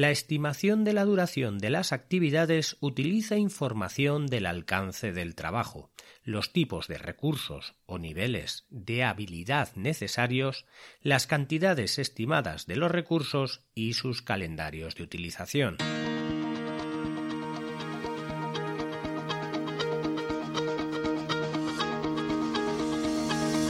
La 0.00 0.12
estimación 0.12 0.84
de 0.84 0.92
la 0.92 1.04
duración 1.04 1.58
de 1.58 1.70
las 1.70 1.92
actividades 1.92 2.76
utiliza 2.78 3.36
información 3.36 4.28
del 4.28 4.46
alcance 4.46 5.10
del 5.10 5.34
trabajo, 5.34 5.90
los 6.22 6.52
tipos 6.52 6.86
de 6.86 6.98
recursos 6.98 7.74
o 7.84 7.98
niveles 7.98 8.64
de 8.70 9.02
habilidad 9.02 9.74
necesarios, 9.74 10.66
las 11.02 11.26
cantidades 11.26 11.98
estimadas 11.98 12.66
de 12.68 12.76
los 12.76 12.92
recursos 12.92 13.64
y 13.74 13.94
sus 13.94 14.22
calendarios 14.22 14.94
de 14.94 15.02
utilización. 15.02 15.78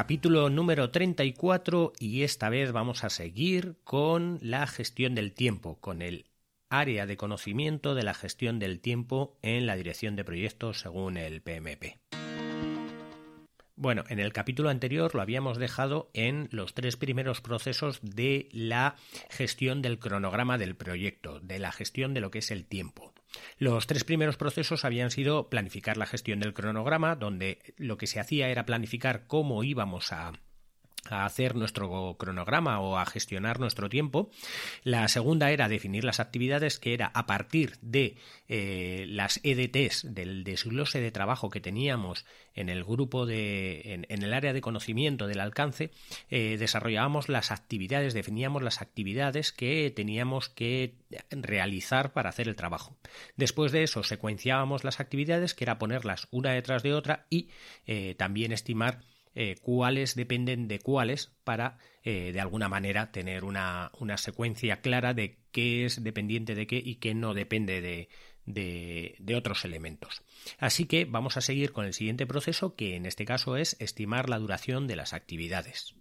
Capítulo 0.00 0.48
número 0.48 0.90
34 0.90 1.92
y 1.98 2.22
esta 2.22 2.48
vez 2.48 2.72
vamos 2.72 3.04
a 3.04 3.10
seguir 3.10 3.76
con 3.84 4.38
la 4.40 4.66
gestión 4.66 5.14
del 5.14 5.34
tiempo, 5.34 5.78
con 5.78 6.00
el 6.00 6.24
área 6.70 7.04
de 7.04 7.18
conocimiento 7.18 7.94
de 7.94 8.02
la 8.02 8.14
gestión 8.14 8.58
del 8.58 8.80
tiempo 8.80 9.36
en 9.42 9.66
la 9.66 9.76
dirección 9.76 10.16
de 10.16 10.24
proyectos 10.24 10.80
según 10.80 11.18
el 11.18 11.42
PMP. 11.42 11.98
Bueno, 13.76 14.04
en 14.08 14.20
el 14.20 14.32
capítulo 14.32 14.70
anterior 14.70 15.14
lo 15.14 15.20
habíamos 15.20 15.58
dejado 15.58 16.08
en 16.14 16.48
los 16.50 16.72
tres 16.72 16.96
primeros 16.96 17.42
procesos 17.42 18.00
de 18.00 18.48
la 18.52 18.96
gestión 19.28 19.82
del 19.82 19.98
cronograma 19.98 20.56
del 20.56 20.76
proyecto, 20.76 21.40
de 21.40 21.58
la 21.58 21.72
gestión 21.72 22.14
de 22.14 22.22
lo 22.22 22.30
que 22.30 22.38
es 22.38 22.50
el 22.50 22.64
tiempo. 22.64 23.12
Los 23.58 23.86
tres 23.86 24.04
primeros 24.04 24.36
procesos 24.36 24.84
habían 24.84 25.10
sido 25.10 25.48
planificar 25.48 25.96
la 25.96 26.06
gestión 26.06 26.40
del 26.40 26.54
cronograma, 26.54 27.16
donde 27.16 27.74
lo 27.76 27.96
que 27.96 28.06
se 28.06 28.20
hacía 28.20 28.48
era 28.48 28.66
planificar 28.66 29.26
cómo 29.26 29.62
íbamos 29.64 30.12
a 30.12 30.32
a 31.08 31.24
hacer 31.24 31.56
nuestro 31.56 32.16
cronograma 32.18 32.80
o 32.80 32.98
a 32.98 33.06
gestionar 33.06 33.60
nuestro 33.60 33.88
tiempo. 33.88 34.30
La 34.84 35.08
segunda 35.08 35.50
era 35.50 35.68
definir 35.68 36.04
las 36.04 36.20
actividades, 36.20 36.78
que 36.78 36.94
era 36.94 37.10
a 37.14 37.26
partir 37.26 37.78
de 37.80 38.16
eh, 38.48 39.06
las 39.08 39.40
EDTs, 39.42 40.14
del 40.14 40.44
desglose 40.44 41.00
de 41.00 41.10
trabajo 41.10 41.50
que 41.50 41.60
teníamos 41.60 42.26
en 42.54 42.68
el 42.68 42.84
grupo 42.84 43.26
de, 43.26 44.04
en, 44.08 44.22
el 44.22 44.34
área 44.34 44.52
de 44.52 44.60
conocimiento 44.60 45.26
del 45.26 45.40
alcance, 45.40 45.90
eh, 46.28 46.56
desarrollábamos 46.58 47.28
las 47.28 47.50
actividades, 47.50 48.14
definíamos 48.14 48.62
las 48.62 48.82
actividades 48.82 49.52
que 49.52 49.92
teníamos 49.94 50.48
que 50.48 50.96
realizar 51.30 52.12
para 52.12 52.28
hacer 52.28 52.48
el 52.48 52.56
trabajo. 52.56 52.96
Después 53.36 53.72
de 53.72 53.82
eso, 53.82 54.02
secuenciábamos 54.02 54.84
las 54.84 55.00
actividades, 55.00 55.54
que 55.54 55.64
era 55.64 55.78
ponerlas 55.78 56.28
una 56.30 56.52
detrás 56.52 56.82
de 56.82 56.94
otra 56.94 57.26
y 57.30 57.48
eh, 57.86 58.14
también 58.16 58.52
estimar 58.52 59.00
eh, 59.34 59.56
cuáles 59.62 60.14
dependen 60.14 60.66
de 60.66 60.80
cuáles 60.80 61.32
para 61.44 61.78
eh, 62.02 62.32
de 62.32 62.40
alguna 62.40 62.68
manera 62.68 63.12
tener 63.12 63.44
una, 63.44 63.90
secuencia 64.16 64.80
clara 64.80 65.14
de 65.14 65.38
qué 65.52 65.84
es 65.84 66.02
dependiente 66.02 66.54
de 66.54 66.66
qué 66.66 66.82
y 66.84 66.96
qué 66.96 67.14
no 67.14 67.34
depende 67.34 67.80
de, 67.80 68.08
de, 68.46 69.34
otros 69.36 69.64
elementos. 69.64 70.22
Así 70.58 70.86
que 70.86 71.04
vamos 71.04 71.36
a 71.36 71.40
seguir 71.42 71.72
con 71.72 71.84
el 71.84 71.94
siguiente 71.94 72.26
proceso 72.26 72.74
que 72.74 72.96
en 72.96 73.06
este 73.06 73.24
caso 73.24 73.56
es 73.56 73.76
estimar 73.80 74.28
la 74.28 74.38
duración 74.38 74.86
de 74.86 74.96
las 74.96 75.12
actividades. 75.12 75.94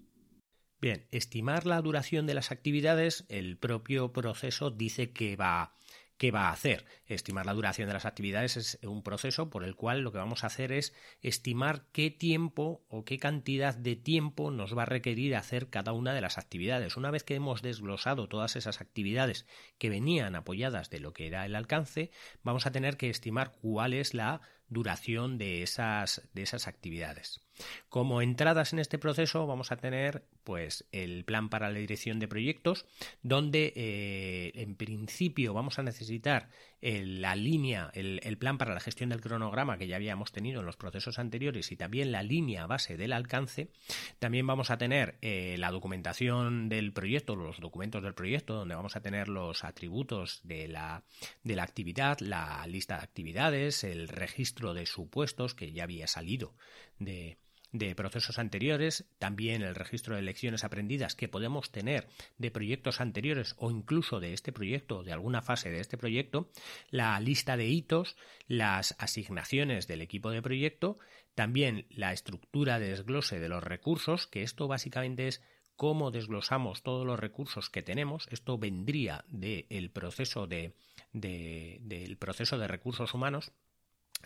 Bien, 0.82 1.06
estimar 1.12 1.66
la 1.66 1.82
duración 1.82 2.26
de 2.26 2.34
las 2.34 2.52
actividades, 2.52 3.26
el 3.28 3.58
propio 3.58 4.14
proceso 4.14 4.72
dice 4.72 5.12
que 5.12 5.36
va 5.36 5.76
¿Qué 6.20 6.32
va 6.32 6.50
a 6.50 6.52
hacer? 6.52 6.84
Estimar 7.06 7.46
la 7.46 7.54
duración 7.54 7.88
de 7.88 7.94
las 7.94 8.04
actividades 8.04 8.58
es 8.58 8.78
un 8.84 9.04
proceso 9.04 9.50
por 9.50 9.64
el 9.64 9.78
cual 9.78 10.02
lo 10.02 10.12
que 10.12 10.18
vamos 10.18 10.44
a 10.44 10.48
hacer 10.48 10.74
es 10.74 10.94
estimar 11.22 11.86
qué 11.94 12.12
tiempo 12.12 12.84
o 12.90 13.06
qué 13.06 13.18
cantidad 13.18 13.74
de 13.74 13.96
tiempo 13.96 14.52
nos 14.52 14.78
va 14.78 14.82
a 14.82 14.86
requerir 14.86 15.34
hacer 15.38 15.70
cada 15.70 15.94
una 15.94 16.14
de 16.14 16.20
las 16.20 16.38
actividades. 16.38 16.98
Una 16.98 17.10
vez 17.10 17.24
que 17.24 17.36
hemos 17.36 17.62
desglosado 17.62 18.28
todas 18.28 18.58
esas 18.58 18.82
actividades 18.82 19.46
que 19.78 19.90
venían 19.90 20.36
apoyadas 20.36 20.90
de 20.90 21.00
lo 21.00 21.14
que 21.14 21.26
era 21.26 21.46
el 21.46 21.56
alcance, 21.56 22.12
vamos 22.44 22.66
a 22.66 22.74
tener 22.74 22.98
que 22.98 23.10
estimar 23.10 23.54
cuál 23.54 23.94
es 23.94 24.14
la 24.14 24.42
duración 24.68 25.38
de 25.38 25.64
esas, 25.64 26.28
de 26.34 26.42
esas 26.42 26.68
actividades. 26.68 27.49
Como 27.90 28.22
entradas 28.22 28.74
en 28.74 28.80
este 28.80 28.98
proceso 28.98 29.48
vamos 29.48 29.72
a 29.72 29.78
tener 29.78 30.24
pues 30.44 30.86
el 30.92 31.26
plan 31.26 31.50
para 31.50 31.70
la 31.70 31.80
dirección 31.80 32.20
de 32.20 32.28
proyectos 32.28 32.86
donde 33.22 33.74
eh, 33.76 34.52
en 34.56 34.76
principio 34.76 35.54
vamos 35.54 35.80
a 35.80 35.84
necesitar 35.84 36.50
la 36.82 37.36
línea, 37.36 37.92
el, 37.94 38.38
plan 38.38 38.58
para 38.58 38.74
la 38.74 38.80
gestión 38.80 39.10
del 39.10 39.22
cronograma 39.22 39.78
que 39.78 39.88
ya 39.88 39.98
habíamos 39.98 40.32
tenido 40.32 40.62
en 40.62 40.66
los 40.66 40.78
procesos 40.78 41.20
anteriores 41.20 41.72
y 41.72 41.76
también 41.76 42.12
la 42.12 42.24
línea 42.24 42.68
base 42.68 42.96
del 42.96 43.12
alcance. 43.12 43.70
También 44.20 44.48
vamos 44.48 44.72
a 44.72 44.78
tener 44.78 45.18
eh, 45.22 45.58
la 45.60 45.72
documentación 45.72 46.70
del 46.70 46.94
proyecto, 46.94 47.36
los 47.36 47.60
documentos 47.60 48.02
del 48.02 48.14
proyecto, 48.14 48.54
donde 48.54 48.76
vamos 48.76 48.96
a 48.96 49.02
tener 49.02 49.28
los 49.28 49.64
atributos 49.66 50.40
de 50.44 50.68
la, 50.68 51.04
de 51.44 51.56
la 51.56 51.64
actividad, 51.64 52.20
la 52.20 52.66
lista 52.68 52.98
de 52.98 53.04
actividades, 53.04 53.84
el 53.84 54.08
registro 54.08 54.74
de 54.74 54.86
supuestos 54.86 55.56
que 55.56 55.74
ya 55.74 55.84
había 55.84 56.08
salido 56.08 56.54
de, 56.98 57.38
de 57.72 57.94
procesos 57.96 58.40
anteriores, 58.40 59.06
también 59.20 59.62
el 59.62 59.76
registro 59.76 60.16
de 60.16 60.22
lecciones 60.22 60.64
aprendidas 60.64 61.16
que 61.16 61.28
podemos 61.28 61.72
tener 61.72 62.08
de 62.38 62.52
proyectos 62.52 63.00
anteriores 63.00 63.56
o 63.58 63.70
incluso 63.70 64.20
de 64.20 64.34
este 64.34 64.52
proyecto, 64.52 65.04
de 65.04 65.14
alguna 65.14 65.42
fase 65.42 65.70
de 65.70 65.80
este 65.80 65.98
proyecto, 65.98 66.50
la 66.90 67.20
lista 67.20 67.58
de 67.58 67.68
hitos, 67.68 68.16
las 68.48 68.96
asignaciones 68.98 69.88
del 69.88 70.02
equipo 70.02 70.32
de 70.32 70.42
proyecto, 70.42 70.98
también 71.36 71.86
la 71.90 72.12
estructura 72.12 72.80
de 72.80 72.90
desglose 72.90 73.40
de 73.40 73.50
los 73.50 73.64
recursos, 73.64 74.28
que 74.28 74.44
esto 74.44 74.68
básicamente 74.68 75.28
es 75.28 75.42
cómo 75.76 76.12
desglosamos 76.12 76.84
todos 76.84 77.06
los 77.06 77.18
recursos 77.18 77.70
que 77.70 77.82
tenemos. 77.82 78.28
Esto 78.32 78.58
vendría 78.58 79.24
del 79.30 79.90
proceso 79.92 80.46
de, 80.46 80.76
del 81.14 82.18
proceso 82.18 82.58
de 82.58 82.68
recursos 82.68 83.14
humanos. 83.14 83.54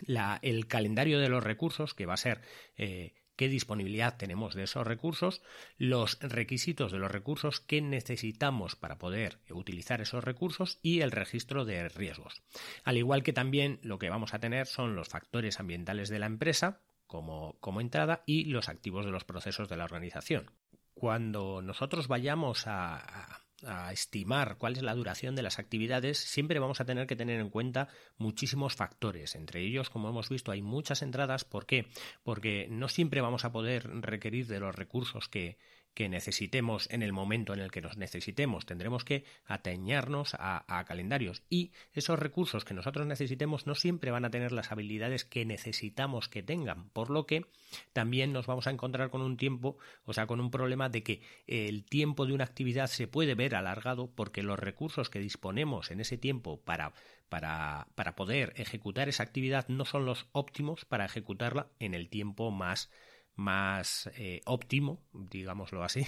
La, 0.00 0.40
el 0.42 0.66
calendario 0.66 1.20
de 1.20 1.28
los 1.28 1.44
recursos, 1.44 1.94
que 1.94 2.06
va 2.06 2.14
a 2.14 2.16
ser 2.16 2.40
eh, 2.76 3.14
qué 3.36 3.48
disponibilidad 3.48 4.16
tenemos 4.16 4.54
de 4.54 4.64
esos 4.64 4.86
recursos, 4.86 5.42
los 5.76 6.18
requisitos 6.20 6.92
de 6.92 6.98
los 6.98 7.10
recursos 7.10 7.60
que 7.60 7.80
necesitamos 7.82 8.76
para 8.76 8.98
poder 8.98 9.38
utilizar 9.50 10.00
esos 10.00 10.24
recursos 10.24 10.78
y 10.82 11.00
el 11.00 11.10
registro 11.10 11.64
de 11.64 11.88
riesgos. 11.88 12.42
Al 12.84 12.96
igual 12.96 13.22
que 13.22 13.32
también 13.32 13.78
lo 13.82 13.98
que 13.98 14.10
vamos 14.10 14.34
a 14.34 14.38
tener 14.38 14.66
son 14.66 14.96
los 14.96 15.08
factores 15.08 15.60
ambientales 15.60 16.08
de 16.08 16.18
la 16.18 16.26
empresa 16.26 16.80
como, 17.06 17.56
como 17.60 17.80
entrada 17.80 18.22
y 18.26 18.46
los 18.46 18.68
activos 18.68 19.04
de 19.04 19.12
los 19.12 19.24
procesos 19.24 19.68
de 19.68 19.76
la 19.76 19.84
organización. 19.84 20.50
Cuando 20.94 21.60
nosotros 21.60 22.08
vayamos 22.08 22.66
a 22.66 23.43
a 23.43 23.43
estimar 23.92 24.56
cuál 24.58 24.76
es 24.76 24.82
la 24.82 24.94
duración 24.94 25.34
de 25.34 25.42
las 25.42 25.58
actividades, 25.58 26.18
siempre 26.18 26.58
vamos 26.58 26.80
a 26.80 26.84
tener 26.84 27.06
que 27.06 27.16
tener 27.16 27.40
en 27.40 27.50
cuenta 27.50 27.88
muchísimos 28.18 28.74
factores. 28.74 29.34
Entre 29.34 29.62
ellos, 29.62 29.90
como 29.90 30.08
hemos 30.08 30.28
visto, 30.28 30.52
hay 30.52 30.62
muchas 30.62 31.02
entradas. 31.02 31.44
¿Por 31.44 31.66
qué? 31.66 31.88
Porque 32.22 32.66
no 32.70 32.88
siempre 32.88 33.20
vamos 33.20 33.44
a 33.44 33.52
poder 33.52 33.88
requerir 34.02 34.46
de 34.46 34.60
los 34.60 34.74
recursos 34.74 35.28
que, 35.28 35.58
que 35.94 36.08
necesitemos 36.08 36.88
en 36.90 37.02
el 37.02 37.12
momento 37.12 37.54
en 37.54 37.60
el 37.60 37.70
que 37.70 37.80
nos 37.80 37.96
necesitemos. 37.96 38.66
Tendremos 38.66 39.04
que 39.04 39.24
atañarnos 39.46 40.34
a, 40.38 40.84
calendarios 40.86 41.42
y 41.48 41.72
esos 41.92 42.18
recursos 42.18 42.64
que 42.64 42.74
nosotros 42.74 43.06
necesitemos 43.06 43.66
no 43.66 43.74
siempre 43.74 44.10
van 44.10 44.24
a 44.24 44.30
tener 44.30 44.52
las 44.52 44.72
habilidades 44.72 45.24
que 45.24 45.44
necesitamos 45.44 46.28
que 46.28 46.42
tengan, 46.42 46.90
por 46.90 47.10
lo 47.10 47.26
que 47.26 47.46
también 47.92 48.32
nos 48.32 48.46
vamos 48.46 48.66
a 48.66 48.70
encontrar 48.70 49.10
con 49.10 49.22
un 49.22 49.36
tiempo, 49.36 49.78
o 50.04 50.12
sea, 50.12 50.26
con 50.26 50.40
un 50.40 50.50
problema 50.50 50.88
de 50.88 51.02
que 51.02 51.22
el 51.46 51.84
tiempo 51.84 52.26
de 52.26 52.32
una 52.32 52.44
actividad 52.44 52.88
se 52.88 53.06
puede 53.06 53.34
ver 53.34 53.54
alargado 53.54 54.10
porque 54.14 54.42
los 54.42 54.58
recursos 54.58 55.10
que 55.10 55.20
disponemos 55.20 55.90
en 55.90 56.00
ese 56.00 56.18
tiempo 56.18 56.60
para 56.60 56.92
para, 57.28 57.88
para 57.94 58.14
poder 58.14 58.52
ejecutar 58.56 59.08
esa 59.08 59.22
actividad 59.22 59.66
no 59.68 59.84
son 59.84 60.04
los 60.06 60.26
óptimos 60.32 60.84
para 60.84 61.04
ejecutarla 61.04 61.68
en 61.80 61.94
el 61.94 62.08
tiempo 62.08 62.50
más, 62.50 62.90
más 63.36 64.10
eh, 64.16 64.40
óptimo, 64.44 65.00
digámoslo 65.12 65.82
así, 65.82 66.06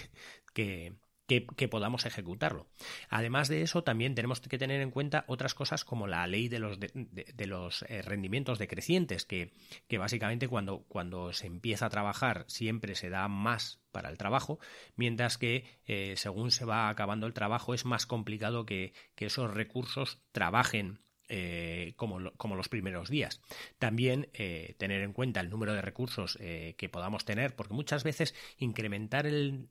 que, 0.54 0.94
que, 1.26 1.68
podamos 1.68 2.06
ejecutarlo. 2.06 2.66
Además 3.08 3.48
de 3.48 3.62
eso, 3.62 3.82
también 3.82 4.14
tenemos 4.14 4.40
que 4.40 4.58
tener 4.58 4.80
en 4.80 4.90
cuenta 4.90 5.24
otras 5.26 5.54
cosas 5.54 5.84
como 5.84 6.06
la 6.06 6.26
ley 6.26 6.48
de 6.48 6.58
los, 6.58 6.78
de, 6.78 7.46
los 7.46 7.82
eh, 7.88 8.02
rendimientos 8.02 8.58
decrecientes, 8.58 9.24
que, 9.24 9.52
que 9.88 9.98
básicamente 9.98 10.48
cuando, 10.48 10.84
cuando 10.88 11.32
se 11.32 11.46
empieza 11.46 11.86
a 11.86 11.90
trabajar 11.90 12.44
siempre 12.48 12.94
se 12.94 13.10
da 13.10 13.28
más 13.28 13.80
para 13.90 14.08
el 14.08 14.18
trabajo, 14.18 14.58
mientras 14.94 15.38
que 15.38 15.64
eh, 15.86 16.14
según 16.16 16.50
se 16.50 16.64
va 16.64 16.88
acabando 16.88 17.26
el 17.26 17.34
trabajo 17.34 17.74
es 17.74 17.84
más 17.84 18.06
complicado 18.06 18.66
que, 18.66 18.92
que 19.14 19.26
esos 19.26 19.52
recursos 19.52 20.20
trabajen 20.32 21.00
eh, 21.28 21.94
como, 21.96 22.20
los 22.20 22.68
primeros 22.68 23.10
días. 23.10 23.40
También 23.80 24.28
eh, 24.32 24.76
tener 24.78 25.02
en 25.02 25.12
cuenta 25.12 25.40
el 25.40 25.50
número 25.50 25.72
de 25.74 25.82
recursos 25.82 26.38
eh, 26.40 26.76
que 26.78 26.88
podamos 26.88 27.24
tener, 27.24 27.56
porque 27.56 27.74
muchas 27.74 28.04
veces 28.04 28.32
incrementar 28.58 29.26
el, 29.26 29.66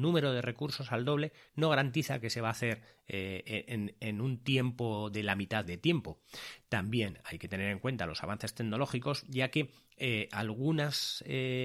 número 0.00 0.32
de 0.32 0.40
recursos 0.40 0.90
al 0.90 1.04
doble 1.04 1.32
no 1.54 1.68
garantiza 1.68 2.18
que 2.18 2.30
se 2.30 2.40
va 2.40 2.48
a 2.48 2.52
hacer 2.52 2.80
en, 3.06 3.94
en, 4.00 4.20
un 4.20 4.38
tiempo 4.38 5.10
de 5.10 5.22
la 5.22 5.34
mitad 5.34 5.64
de 5.64 5.76
tiempo. 5.76 6.18
También 6.68 7.18
hay 7.24 7.38
que 7.38 7.48
tener 7.48 7.70
en 7.70 7.80
cuenta 7.80 8.06
los 8.06 8.22
avances 8.22 8.54
tecnológicos, 8.54 9.26
ya 9.28 9.50
que 9.50 9.70
algunos 10.30 11.24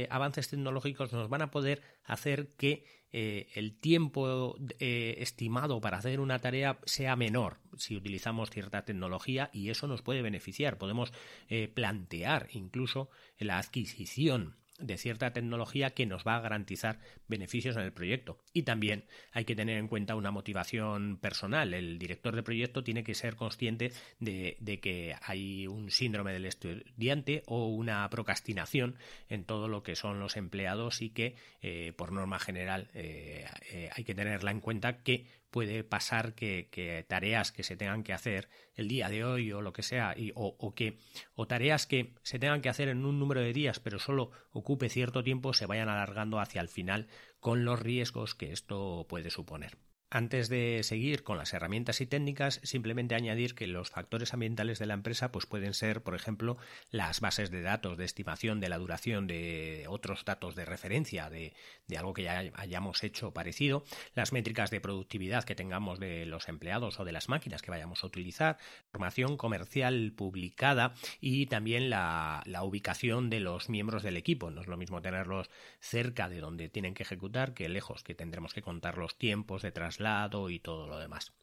avances 0.10 0.50
tecnológicos 0.50 1.14
nos 1.14 1.30
van 1.30 1.44
a 1.44 1.52
poder 1.52 1.82
hacer 2.04 2.50
que 2.58 2.84
eh, 3.18 3.48
el 3.54 3.80
tiempo 3.80 4.58
eh, 4.78 5.16
estimado 5.20 5.80
para 5.80 6.00
hacer 6.00 6.20
una 6.20 6.40
tarea 6.40 6.80
sea 6.84 7.16
menor 7.16 7.62
si 7.78 7.96
utilizamos 7.96 8.50
cierta 8.50 8.84
tecnología 8.84 9.50
y 9.54 9.70
eso 9.70 9.88
nos 9.88 10.02
puede 10.02 10.22
beneficiar. 10.22 10.78
Podemos 10.78 11.14
eh, 11.48 11.70
plantear 11.70 12.50
incluso 12.52 13.10
la 13.38 13.58
adquisición 13.58 14.58
de 14.80 14.98
cierta 14.98 15.32
tecnología 15.32 15.92
que 15.92 16.06
nos 16.06 16.26
va 16.26 16.36
a 16.36 16.42
garantizar 16.42 17.00
beneficios 17.28 17.76
en 17.78 17.84
el 17.84 17.94
proyecto. 17.94 18.38
Y 18.54 18.64
también 18.64 19.06
hay 19.32 19.46
que 19.46 19.56
tener 19.56 19.78
en 19.78 19.88
cuenta 19.88 20.16
una 20.16 20.32
motivación 20.32 21.18
personal. 21.18 21.74
El 21.74 21.98
director 21.98 22.36
de 22.36 22.44
proyecto 22.44 22.84
tiene 22.84 23.04
que 23.04 23.16
ser 23.16 23.36
consciente 23.36 23.92
de, 24.20 24.58
que 24.82 25.16
hay 25.22 25.68
un 25.68 25.92
síndrome 25.92 26.34
del 26.34 26.46
estudiante 26.46 27.44
o 27.48 27.68
una 27.68 28.10
procrastinación 28.10 28.98
en 29.30 29.46
todo 29.46 29.68
lo 29.68 29.84
que 29.84 29.96
son 29.96 30.20
los 30.20 30.36
empleados 30.36 31.02
y 31.02 31.10
que, 31.10 31.36
eh, 31.62 31.94
por 31.96 32.12
norma 32.12 32.40
general, 32.40 32.90
eh, 32.94 33.46
eh, 33.72 33.90
hay 33.96 34.04
que 34.04 34.16
tenerla 34.16 34.52
en 34.52 34.60
cuenta 34.60 34.98
que 35.04 35.26
puede 35.56 35.86
pasar 35.86 36.34
que, 36.34 37.06
tareas 37.08 37.54
que 37.54 37.64
se 37.64 37.78
tengan 37.78 38.04
que 38.04 38.12
hacer 38.12 38.50
el 38.74 38.90
día 38.90 39.08
de 39.08 39.24
hoy 39.24 39.54
o 39.54 39.62
lo 39.62 39.72
que 39.72 39.84
sea, 39.84 40.14
y, 40.14 40.34
o, 40.36 40.76
que, 40.76 40.98
o 41.34 41.48
tareas 41.48 41.88
que 41.88 42.14
se 42.24 42.40
tengan 42.40 42.60
que 42.60 42.68
hacer 42.68 42.90
en 42.90 43.06
un 43.06 43.20
número 43.20 43.40
de 43.40 43.54
días, 43.54 43.80
pero 43.80 43.98
solo 43.98 44.32
ocupe 44.52 44.90
cierto 44.90 45.24
tiempo, 45.24 45.54
se 45.54 45.66
vayan 45.66 45.88
alargando 45.88 46.42
hacia 46.42 46.60
el 46.60 46.68
final 46.68 47.08
con 47.40 47.64
los 47.64 47.80
riesgos 47.80 48.36
que 48.36 48.52
esto 48.52 49.06
puede 49.08 49.30
suponer. 49.30 49.78
Antes 50.16 50.48
de 50.48 50.80
seguir 50.84 51.24
con 51.24 51.38
las 51.38 51.54
herramientas 51.54 52.00
y 52.00 52.06
técnicas, 52.06 52.62
simplemente 52.64 53.16
añadir 53.16 53.54
que 53.54 53.68
los 53.68 53.90
factores 53.90 54.34
ambientales 54.34 54.80
de 54.80 54.86
la 54.86 54.94
empresa 54.94 55.30
pues 55.34 55.46
pueden 55.46 55.74
ser, 55.74 56.04
por 56.04 56.16
ejemplo, 56.16 56.56
las 56.90 57.20
bases 57.20 57.52
de 57.52 57.62
datos 57.62 57.98
de 57.98 58.06
estimación 58.06 58.62
de 58.62 58.70
la 58.70 58.78
duración 58.78 59.28
de 59.28 59.88
otros 59.90 60.24
datos 60.24 60.56
de 60.56 60.64
referencia 60.64 61.30
de, 61.30 61.54
algo 61.98 62.14
que 62.14 62.24
ya 62.24 62.50
hayamos 62.54 63.04
hecho 63.04 63.34
parecido, 63.34 63.84
las 64.14 64.32
métricas 64.32 64.72
de 64.72 64.80
productividad 64.80 65.44
que 65.44 65.54
tengamos 65.54 66.00
de 66.00 66.26
los 66.26 66.48
empleados 66.48 66.98
o 67.02 67.04
de 67.04 67.12
las 67.12 67.28
máquinas 67.28 67.62
que 67.62 67.72
vayamos 67.72 68.02
a 68.02 68.08
utilizar, 68.08 68.58
información 68.86 69.36
comercial 69.36 70.14
publicada 70.16 70.94
y 71.20 71.48
también 71.48 71.90
la, 71.90 72.42
la 72.46 72.64
ubicación 72.64 73.30
de 73.30 73.42
los 73.42 73.68
miembros 73.68 74.02
del 74.02 74.16
equipo. 74.16 74.50
No 74.50 74.62
es 74.62 74.68
lo 74.68 74.78
mismo 74.78 75.02
tenerlos 75.02 75.50
cerca 75.82 76.30
de 76.30 76.40
donde 76.40 76.70
tienen 76.70 76.94
que 76.94 77.04
ejecutar 77.04 77.54
que 77.54 77.68
lejos, 77.68 78.02
que 78.02 78.16
tendremos 78.16 78.54
que 78.54 78.62
contar 78.62 78.98
los 78.98 79.18
tiempos 79.18 79.62
de 79.62 79.74
traslado 79.74 80.05
y 80.50 80.60
todo 80.60 80.88
lo 80.88 81.00
demás. 81.00 81.34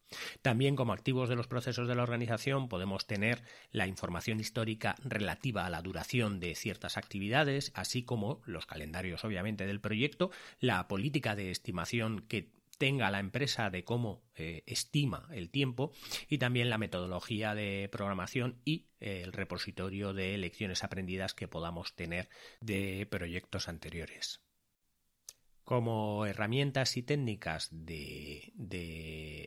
También 0.43 0.77
como 0.77 0.93
activos 0.93 1.29
de 1.29 1.37
los 1.37 1.47
procesos 1.47 1.89
de 1.89 1.95
la 1.95 2.03
organización 2.03 2.69
podemos 2.69 3.07
tener 3.07 3.43
la 3.71 3.87
información 3.87 4.41
histórica 4.41 4.95
relativa 5.05 5.67
a 5.67 5.71
la 5.71 5.83
duración 5.83 6.41
de 6.41 6.55
ciertas 6.55 6.97
actividades, 6.97 7.73
así 7.75 8.05
como 8.05 8.43
los 8.45 8.67
calendarios 8.67 9.25
obviamente 9.25 9.67
del 9.67 9.81
proyecto, 9.81 10.31
la 10.61 10.87
política 10.87 11.35
de 11.35 11.51
estimación 11.51 12.21
que 12.29 12.53
tenga 12.79 13.11
la 13.11 13.21
empresa 13.21 13.71
de 13.71 13.85
cómo 13.85 14.23
eh, 14.35 14.65
estima 14.67 15.29
el 15.33 15.51
tiempo 15.51 15.93
y 16.29 16.39
también 16.39 16.69
la 16.69 16.79
metodología 16.79 17.55
de 17.55 17.89
programación 17.93 18.61
y 18.65 18.89
eh, 19.01 19.23
el 19.23 19.33
repositorio 19.33 20.13
de 20.13 20.37
lecciones 20.37 20.83
aprendidas 20.83 21.35
que 21.35 21.49
podamos 21.49 21.95
tener 21.95 22.29
de 22.61 23.07
proyectos 23.09 23.69
anteriores 23.69 24.41
como 25.65 26.27
herramientas 26.27 26.97
y 26.97 27.03
técnicas 27.03 27.69
de, 27.71 28.53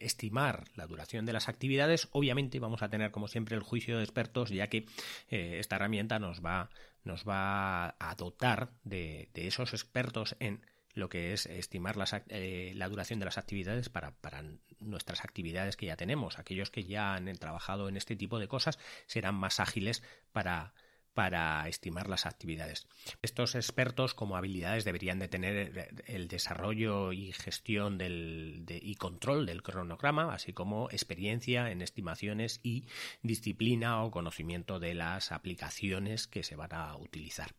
estimar 0.02 0.66
la 0.76 0.88
duración 0.88 1.26
de 1.26 1.34
las 1.34 1.50
actividades, 1.50 2.08
obviamente 2.12 2.60
vamos 2.60 2.82
a 2.82 2.90
tener 2.90 3.12
como 3.12 3.28
siempre 3.28 3.56
el 3.56 3.64
juicio 3.64 3.98
de 3.98 4.04
expertos, 4.04 4.50
ya 4.50 4.68
que 4.68 4.86
eh, 5.30 5.58
esta 5.60 5.76
herramienta 5.76 6.20
nos 6.20 6.44
va, 6.44 6.70
nos 7.04 7.28
va 7.28 7.96
a 8.00 8.16
dotar 8.18 8.72
de, 8.84 9.30
esos 9.34 9.74
expertos 9.74 10.36
en 10.40 10.66
lo 10.94 11.10
que 11.10 11.34
es 11.34 11.46
estimar 11.48 11.96
eh, 12.30 12.72
la 12.76 12.88
duración 12.88 13.20
de 13.20 13.26
las 13.26 13.38
actividades 13.38 13.90
para, 13.90 14.12
para, 14.12 14.44
nuestras 14.80 15.26
actividades 15.26 15.76
que 15.76 15.88
ya 15.88 15.98
tenemos. 15.98 16.40
Aquellos 16.40 16.70
que 16.70 16.86
ya 16.86 17.16
han 17.16 17.34
trabajado 17.36 17.90
en 17.90 17.98
este 17.98 18.16
tipo 18.16 18.40
de 18.40 18.48
cosas 18.48 18.80
serán 19.08 19.36
más 19.36 19.60
ágiles 19.60 20.04
para, 20.32 20.74
para 21.16 21.68
estimar 21.70 22.10
las 22.10 22.26
actividades. 22.26 22.88
Estos 23.22 23.56
expertos 23.56 24.14
como 24.14 24.36
habilidades 24.36 24.84
deberían 24.84 25.18
de 25.18 25.30
tener 25.30 26.04
el 26.06 26.28
desarrollo 26.28 27.14
y 27.14 27.32
gestión 27.32 27.98
del, 27.98 28.66
y 28.70 28.96
control 28.96 29.46
del 29.46 29.64
cronograma, 29.64 30.34
así 30.34 30.52
como 30.54 30.90
experiencia 30.92 31.72
en 31.72 31.82
estimaciones 31.82 32.60
y 32.62 32.86
disciplina 33.24 34.04
o 34.04 34.12
conocimiento 34.12 34.80
de 34.80 34.94
las 34.94 35.32
aplicaciones 35.32 36.28
que 36.28 36.44
se 36.44 36.58
van 36.58 36.74
a 36.74 36.96
utilizar. 36.98 37.56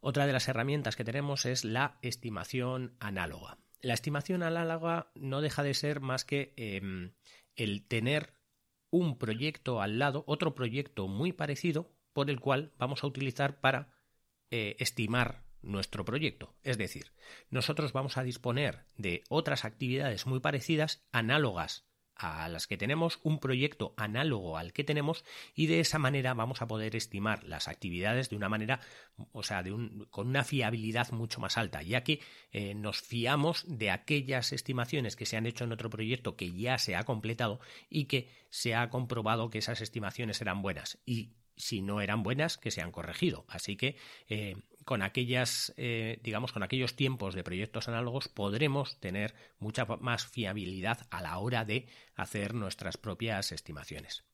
Otra 0.00 0.26
de 0.26 0.34
las 0.34 0.46
herramientas 0.46 0.96
que 0.96 1.04
tenemos 1.04 1.46
es 1.46 1.64
la 1.64 1.98
estimación 2.02 2.94
análoga. 3.00 3.58
La 3.80 3.94
estimación 3.94 4.42
análoga 4.42 5.10
no 5.14 5.40
deja 5.40 5.62
de 5.62 5.72
ser 5.72 6.00
más 6.00 6.26
que 6.26 6.52
em, 6.56 7.12
el 7.54 7.86
tener 7.86 8.34
un 8.90 9.16
proyecto 9.16 9.80
al 9.80 9.98
lado, 9.98 10.24
otro 10.26 10.54
proyecto 10.54 11.08
muy 11.08 11.32
parecido, 11.32 11.95
por 12.16 12.30
el 12.30 12.40
cual 12.40 12.72
vamos 12.78 13.04
a 13.04 13.06
utilizar 13.08 13.60
para 13.60 13.92
eh, 14.50 14.74
estimar 14.78 15.44
nuestro 15.60 16.06
proyecto. 16.06 16.56
Es 16.62 16.78
decir, 16.78 17.12
nosotros 17.50 17.92
vamos 17.92 18.16
a 18.16 18.22
disponer 18.22 18.86
de 18.96 19.22
otras 19.28 19.66
actividades 19.66 20.26
muy 20.26 20.40
parecidas, 20.40 21.06
análogas 21.12 21.84
a 22.14 22.48
las 22.48 22.66
que 22.66 22.78
tenemos, 22.78 23.20
un 23.22 23.38
proyecto 23.38 23.92
análogo 23.98 24.56
al 24.56 24.72
que 24.72 24.82
tenemos 24.82 25.26
y 25.54 25.66
de 25.66 25.80
esa 25.80 25.98
manera 25.98 26.32
vamos 26.32 26.62
a 26.62 26.66
poder 26.66 26.96
estimar 26.96 27.44
las 27.44 27.68
actividades 27.68 28.30
de 28.30 28.36
una 28.36 28.48
manera, 28.48 28.80
o 29.32 29.42
sea, 29.42 29.62
de 29.62 29.72
un, 29.72 30.06
con 30.08 30.28
una 30.28 30.42
fiabilidad 30.42 31.10
mucho 31.10 31.38
más 31.38 31.58
alta, 31.58 31.82
ya 31.82 32.02
que 32.02 32.22
eh, 32.50 32.74
nos 32.74 33.02
fiamos 33.02 33.66
de 33.68 33.90
aquellas 33.90 34.54
estimaciones 34.54 35.16
que 35.16 35.26
se 35.26 35.36
han 35.36 35.44
hecho 35.44 35.64
en 35.64 35.72
otro 35.72 35.90
proyecto 35.90 36.34
que 36.34 36.50
ya 36.54 36.78
se 36.78 36.96
ha 36.96 37.04
completado 37.04 37.60
y 37.90 38.06
que 38.06 38.30
se 38.48 38.74
ha 38.74 38.88
comprobado 38.88 39.50
que 39.50 39.58
esas 39.58 39.82
estimaciones 39.82 40.40
eran 40.40 40.62
buenas 40.62 40.98
y 41.04 41.34
si 41.56 41.82
no 41.82 42.00
eran 42.00 42.22
buenas, 42.22 42.58
que 42.58 42.70
se 42.70 42.82
han 42.82 42.92
corregido. 42.92 43.44
Así 43.48 43.76
que 43.76 43.96
eh, 44.28 44.56
con 44.84 45.02
aquellas, 45.02 45.74
eh, 45.76 46.20
digamos, 46.22 46.52
con 46.52 46.62
aquellos 46.62 46.94
tiempos 46.94 47.34
de 47.34 47.42
proyectos 47.44 47.88
análogos 47.88 48.28
podremos 48.28 49.00
tener 49.00 49.34
mucha 49.58 49.84
más 49.84 50.26
fiabilidad 50.26 51.06
a 51.10 51.22
la 51.22 51.38
hora 51.38 51.64
de 51.64 51.88
hacer 52.14 52.54
nuestras 52.54 52.96
propias 52.96 53.52
estimaciones. 53.52 54.24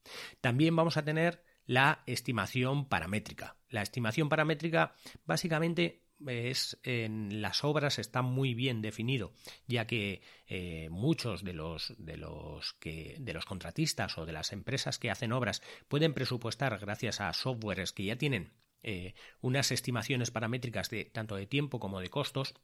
También 0.40 0.76
vamos 0.76 0.96
a 0.96 1.04
tener 1.04 1.42
la 1.64 2.02
estimación 2.06 2.88
paramétrica. 2.88 3.56
La 3.68 3.82
estimación 3.82 4.28
paramétrica 4.28 4.94
básicamente 5.24 6.01
es 6.28 6.78
en 6.82 7.42
las 7.42 7.64
obras 7.64 7.98
está 7.98 8.22
muy 8.22 8.54
bien 8.54 8.82
definido, 8.82 9.32
ya 9.66 9.86
que 9.86 10.22
eh, 10.46 10.88
muchos 10.90 11.44
de 11.44 11.52
los 11.52 11.94
de 11.98 12.16
los 12.16 12.74
que 12.74 13.16
de 13.18 13.32
los 13.32 13.44
contratistas 13.44 14.18
o 14.18 14.26
de 14.26 14.32
las 14.32 14.52
empresas 14.52 14.98
que 14.98 15.10
hacen 15.10 15.32
obras 15.32 15.62
pueden 15.88 16.14
presupuestar 16.14 16.78
gracias 16.78 17.20
a 17.20 17.32
softwares 17.32 17.92
que 17.92 18.04
ya 18.04 18.16
tienen 18.16 18.52
eh, 18.82 19.14
unas 19.40 19.70
estimaciones 19.70 20.30
paramétricas 20.30 20.90
de 20.90 21.04
tanto 21.04 21.36
de 21.36 21.46
tiempo 21.46 21.78
como 21.78 22.00
de 22.00 22.10
costos. 22.10 22.54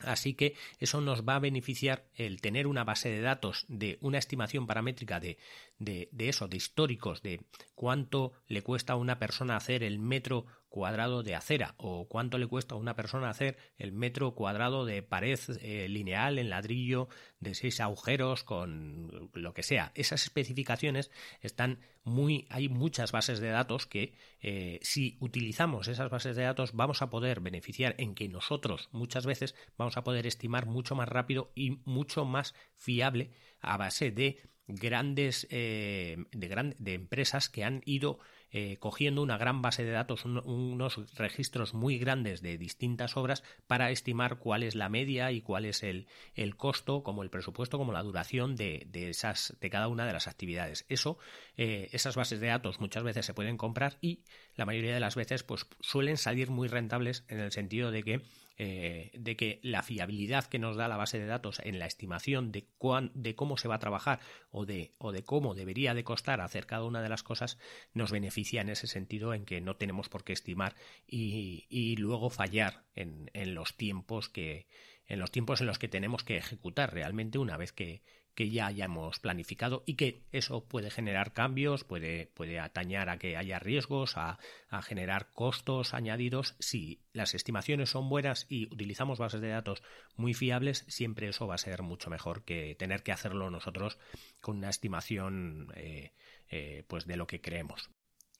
Así 0.00 0.34
que 0.34 0.54
eso 0.78 1.00
nos 1.00 1.26
va 1.26 1.36
a 1.36 1.40
beneficiar 1.40 2.08
el 2.14 2.40
tener 2.40 2.68
una 2.68 2.84
base 2.84 3.08
de 3.08 3.20
datos 3.20 3.64
de 3.68 3.98
una 4.00 4.18
estimación 4.18 4.68
paramétrica 4.68 5.18
de, 5.18 5.38
de, 5.78 6.08
eso, 6.20 6.46
de 6.46 6.56
históricos, 6.56 7.22
de 7.22 7.40
cuánto 7.74 8.32
le 8.46 8.62
cuesta 8.62 8.92
a 8.92 8.96
una 8.96 9.18
persona 9.18 9.56
hacer 9.56 9.82
el 9.82 9.98
metro 9.98 10.46
cuadrado 10.68 11.22
de 11.22 11.34
acera 11.34 11.74
o 11.78 12.08
cuánto 12.08 12.38
le 12.38 12.46
cuesta 12.46 12.74
a 12.74 12.78
una 12.78 12.94
persona 12.94 13.30
hacer 13.30 13.56
el 13.78 13.92
metro 13.92 14.34
cuadrado 14.34 14.84
de 14.84 15.02
pared 15.02 15.38
eh, 15.60 15.88
lineal 15.88 16.38
en 16.38 16.50
ladrillo 16.50 17.08
de 17.40 17.54
seis 17.54 17.80
agujeros 17.80 18.44
con 18.44 19.30
lo 19.32 19.54
que 19.54 19.62
sea. 19.62 19.92
Esas 19.94 20.24
especificaciones 20.24 21.10
están 21.40 21.80
muy, 22.04 22.46
hay 22.50 22.68
muchas 22.68 23.12
bases 23.12 23.40
de 23.40 23.48
datos 23.48 23.86
que 23.86 24.14
eh, 24.40 24.78
si 24.82 25.16
utilizamos 25.20 25.88
esas 25.88 26.10
bases 26.10 26.36
de 26.36 26.42
datos 26.42 26.72
vamos 26.72 27.02
a 27.02 27.10
poder 27.10 27.40
beneficiar 27.40 27.94
en 27.98 28.14
que 28.14 28.28
nosotros 28.28 28.88
muchas 28.92 29.26
veces 29.26 29.54
vamos 29.76 29.96
a 29.96 30.04
poder 30.04 30.26
estimar 30.26 30.66
mucho 30.66 30.94
más 30.94 31.08
rápido 31.08 31.50
y 31.54 31.80
mucho 31.84 32.24
más 32.24 32.54
fiable 32.76 33.30
a 33.60 33.76
base 33.76 34.10
de 34.10 34.38
grandes 34.68 35.46
eh, 35.50 36.16
de, 36.32 36.74
de 36.78 36.94
empresas 36.94 37.48
que 37.48 37.64
han 37.64 37.82
ido 37.86 38.18
eh, 38.50 38.76
cogiendo 38.78 39.22
una 39.22 39.38
gran 39.38 39.62
base 39.62 39.84
de 39.84 39.90
datos, 39.90 40.24
unos 40.24 41.14
registros 41.16 41.74
muy 41.74 41.98
grandes 41.98 42.40
de 42.40 42.56
distintas 42.58 43.16
obras 43.16 43.42
para 43.66 43.90
estimar 43.90 44.38
cuál 44.38 44.62
es 44.62 44.74
la 44.74 44.88
media 44.88 45.32
y 45.32 45.40
cuál 45.40 45.64
es 45.64 45.82
el, 45.82 46.06
el 46.34 46.56
costo, 46.56 47.02
como 47.02 47.22
el 47.22 47.30
presupuesto, 47.30 47.78
como 47.78 47.92
la 47.92 48.02
duración 48.02 48.56
de, 48.56 48.86
de, 48.90 49.10
esas, 49.10 49.56
de 49.60 49.70
cada 49.70 49.88
una 49.88 50.06
de 50.06 50.12
las 50.12 50.28
actividades. 50.28 50.86
Eso, 50.88 51.18
eh, 51.56 51.88
esas 51.92 52.16
bases 52.16 52.40
de 52.40 52.46
datos 52.46 52.80
muchas 52.80 53.02
veces 53.02 53.26
se 53.26 53.34
pueden 53.34 53.56
comprar 53.56 53.98
y 54.00 54.20
la 54.54 54.66
mayoría 54.66 54.94
de 54.94 55.00
las 55.00 55.14
veces 55.14 55.42
pues, 55.42 55.66
suelen 55.80 56.16
salir 56.16 56.50
muy 56.50 56.68
rentables 56.68 57.24
en 57.28 57.40
el 57.40 57.52
sentido 57.52 57.90
de 57.90 58.02
que 58.02 58.22
eh, 58.60 59.12
de 59.14 59.36
que 59.36 59.60
la 59.62 59.84
fiabilidad 59.84 60.46
que 60.46 60.58
nos 60.58 60.76
da 60.76 60.88
la 60.88 60.96
base 60.96 61.20
de 61.20 61.26
datos 61.26 61.60
en 61.62 61.78
la 61.78 61.86
estimación 61.86 62.50
de, 62.50 62.66
de 63.14 63.36
cómo 63.36 63.56
se 63.56 63.68
va 63.68 63.76
a 63.76 63.78
trabajar 63.78 64.18
o 64.50 64.66
de, 64.66 64.94
o 64.98 65.12
de 65.12 65.22
cómo 65.22 65.54
debería 65.54 65.94
de 65.94 66.02
costar 66.02 66.40
hacer 66.40 66.66
cada 66.66 66.82
una 66.82 67.00
de 67.00 67.08
las 67.08 67.22
cosas 67.22 67.56
nos 67.94 68.10
beneficia 68.10 68.37
en 68.52 68.68
ese 68.68 68.86
sentido 68.86 69.34
en 69.34 69.44
que 69.44 69.60
no 69.60 69.76
tenemos 69.76 70.08
por 70.08 70.24
qué 70.24 70.32
estimar 70.32 70.74
y, 71.06 71.96
luego 71.96 72.30
fallar 72.30 72.84
en, 72.94 73.30
los 73.54 73.76
tiempos 73.76 74.28
que 74.28 74.66
en 75.06 75.20
los 75.20 75.30
tiempos 75.30 75.60
en 75.60 75.66
los 75.66 75.78
que 75.78 75.88
tenemos 75.88 76.22
que 76.22 76.36
ejecutar 76.36 76.92
realmente 76.92 77.38
una 77.38 77.56
vez 77.56 77.72
que, 77.72 78.02
ya 78.36 78.66
hayamos 78.66 79.18
planificado 79.18 79.82
y 79.84 79.96
que 79.96 80.22
eso 80.30 80.64
puede 80.64 80.92
generar 80.92 81.32
cambios, 81.32 81.82
puede, 81.82 82.30
puede 82.34 82.60
atañar 82.60 83.08
a 83.08 83.18
que 83.18 83.36
haya 83.36 83.58
riesgos, 83.58 84.16
a, 84.16 84.38
a, 84.68 84.80
generar 84.80 85.32
costos 85.32 85.92
añadidos. 85.92 86.54
Si 86.60 87.02
las 87.12 87.34
estimaciones 87.34 87.90
son 87.90 88.08
buenas 88.08 88.46
y 88.48 88.72
utilizamos 88.72 89.18
bases 89.18 89.40
de 89.40 89.48
datos 89.48 89.82
muy 90.14 90.34
fiables, 90.34 90.84
siempre 90.86 91.26
eso 91.26 91.48
va 91.48 91.56
a 91.56 91.58
ser 91.58 91.82
mucho 91.82 92.10
mejor 92.10 92.44
que 92.44 92.76
tener 92.76 93.02
que 93.02 93.10
hacerlo 93.10 93.50
nosotros 93.50 93.98
con 94.40 94.58
una 94.58 94.70
estimación 94.70 95.72
eh, 95.74 96.12
eh, 96.50 96.84
pues 96.86 97.06
de 97.06 97.16
lo 97.16 97.26
que 97.26 97.40
creemos. 97.42 97.90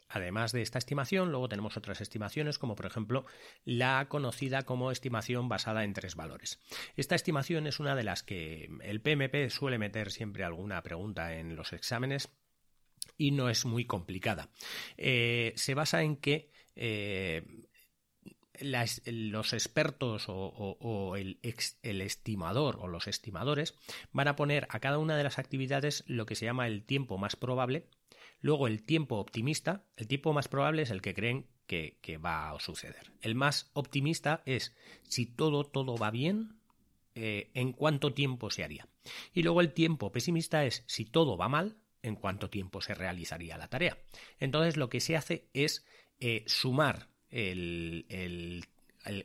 Además 0.08 0.52
de 0.52 0.62
esta 0.62 0.78
estimación, 0.78 1.30
luego 1.30 1.48
tenemos 1.48 1.76
otras 1.76 2.00
estimaciones, 2.00 2.58
como 2.58 2.74
por 2.74 2.86
ejemplo 2.86 3.26
la 3.64 4.06
conocida 4.08 4.62
como 4.62 4.90
estimación 4.90 5.48
basada 5.48 5.84
en 5.84 5.92
tres 5.92 6.14
valores. 6.14 6.58
Esta 6.96 7.14
estimación 7.14 7.66
es 7.66 7.80
una 7.80 7.94
de 7.94 8.04
las 8.04 8.22
que 8.22 8.70
el 8.82 9.00
PMP 9.00 9.50
suele 9.50 9.78
meter 9.78 10.10
siempre 10.10 10.44
alguna 10.44 10.82
pregunta 10.82 11.36
en 11.36 11.56
los 11.56 11.72
exámenes 11.72 12.30
y 13.16 13.32
no 13.32 13.50
es 13.50 13.64
muy 13.64 13.84
complicada. 13.84 14.48
Eh, 14.96 15.52
se 15.56 15.74
basa 15.74 16.02
en 16.02 16.16
que 16.16 16.50
eh, 16.76 17.42
los 18.60 19.52
expertos 19.52 20.24
o, 20.28 21.16
el, 21.16 21.38
el, 21.82 22.00
estimador 22.00 22.78
o 22.80 22.88
los 22.88 23.06
estimadores 23.06 23.74
van 24.12 24.28
a 24.28 24.36
poner 24.36 24.66
a 24.70 24.80
cada 24.80 24.98
una 24.98 25.16
de 25.16 25.24
las 25.24 25.38
actividades 25.38 26.04
lo 26.06 26.26
que 26.26 26.34
se 26.34 26.46
llama 26.46 26.66
el 26.66 26.84
tiempo 26.84 27.18
más 27.18 27.36
probable 27.36 27.86
Luego 28.40 28.66
el 28.66 28.82
tiempo 28.82 29.16
optimista, 29.16 29.84
el 29.96 30.06
tiempo 30.06 30.32
más 30.32 30.48
probable 30.48 30.82
es 30.82 30.90
el 30.90 31.02
que 31.02 31.14
creen 31.14 31.46
que, 31.66 32.18
va 32.24 32.50
a 32.50 32.60
suceder. 32.60 33.12
El 33.20 33.34
más 33.34 33.70
optimista 33.74 34.42
es 34.46 34.74
si 35.02 35.26
todo, 35.26 35.64
todo 35.64 35.96
va 35.96 36.10
bien, 36.10 36.58
eh, 37.14 37.50
en 37.54 37.72
cuánto 37.72 38.14
tiempo 38.14 38.50
se 38.50 38.64
haría. 38.64 38.88
Y 39.34 39.42
luego 39.42 39.60
el 39.60 39.72
tiempo 39.72 40.12
pesimista 40.12 40.64
es 40.64 40.84
si 40.86 41.04
todo 41.04 41.36
va 41.36 41.48
mal, 41.48 41.76
en 42.02 42.14
cuánto 42.14 42.48
tiempo 42.48 42.80
se 42.80 42.94
realizaría 42.94 43.58
la 43.58 43.68
tarea. 43.68 43.98
Entonces 44.38 44.76
lo 44.76 44.88
que 44.88 45.00
se 45.00 45.16
hace 45.16 45.48
es 45.52 45.84
eh, 46.20 46.44
sumar 46.46 47.08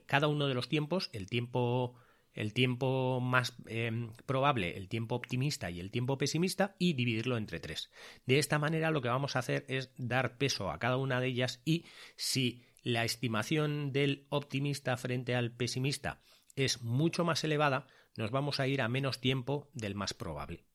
cada 0.05 0.27
uno 0.27 0.48
de 0.48 0.53
los 0.53 0.67
tiempos, 0.67 1.10
el 1.13 1.27
tiempo 1.27 1.96
el 2.34 2.54
tiempo 2.54 3.20
más 3.20 3.56
em, 3.68 4.12
probable, 4.25 4.78
el 4.78 4.88
tiempo 4.88 5.16
optimista 5.16 5.70
y 5.70 5.80
el 5.80 5.92
tiempo 5.92 6.18
pesimista 6.18 6.75
y 6.80 6.94
dividirlo 6.94 7.38
entre 7.38 7.60
tres. 7.60 7.90
De 8.25 8.40
esta 8.40 8.60
manera 8.60 8.92
lo 8.92 9.02
que 9.02 9.10
vamos 9.10 9.36
a 9.36 9.40
hacer 9.40 9.66
es 9.68 9.92
dar 9.98 10.38
peso 10.38 10.70
a 10.70 10.80
cada 10.80 10.98
una 10.98 11.20
de 11.20 11.28
ellas 11.28 11.62
y 11.66 11.86
si 12.16 12.63
la 12.82 13.06
estimación 13.06 13.92
del 13.92 14.25
optimista 14.30 14.98
frente 14.98 15.36
al 15.36 15.52
pesimista 15.52 16.22
es 16.56 16.82
mucho 16.82 17.24
más 17.24 17.44
elevada, 17.44 17.88
nos 18.18 18.32
vamos 18.32 18.60
a 18.60 18.68
ir 18.68 18.82
a 18.82 18.90
menos 18.90 19.20
tiempo 19.20 19.70
del 19.74 19.96
más 19.96 20.13
probable. 20.13 20.66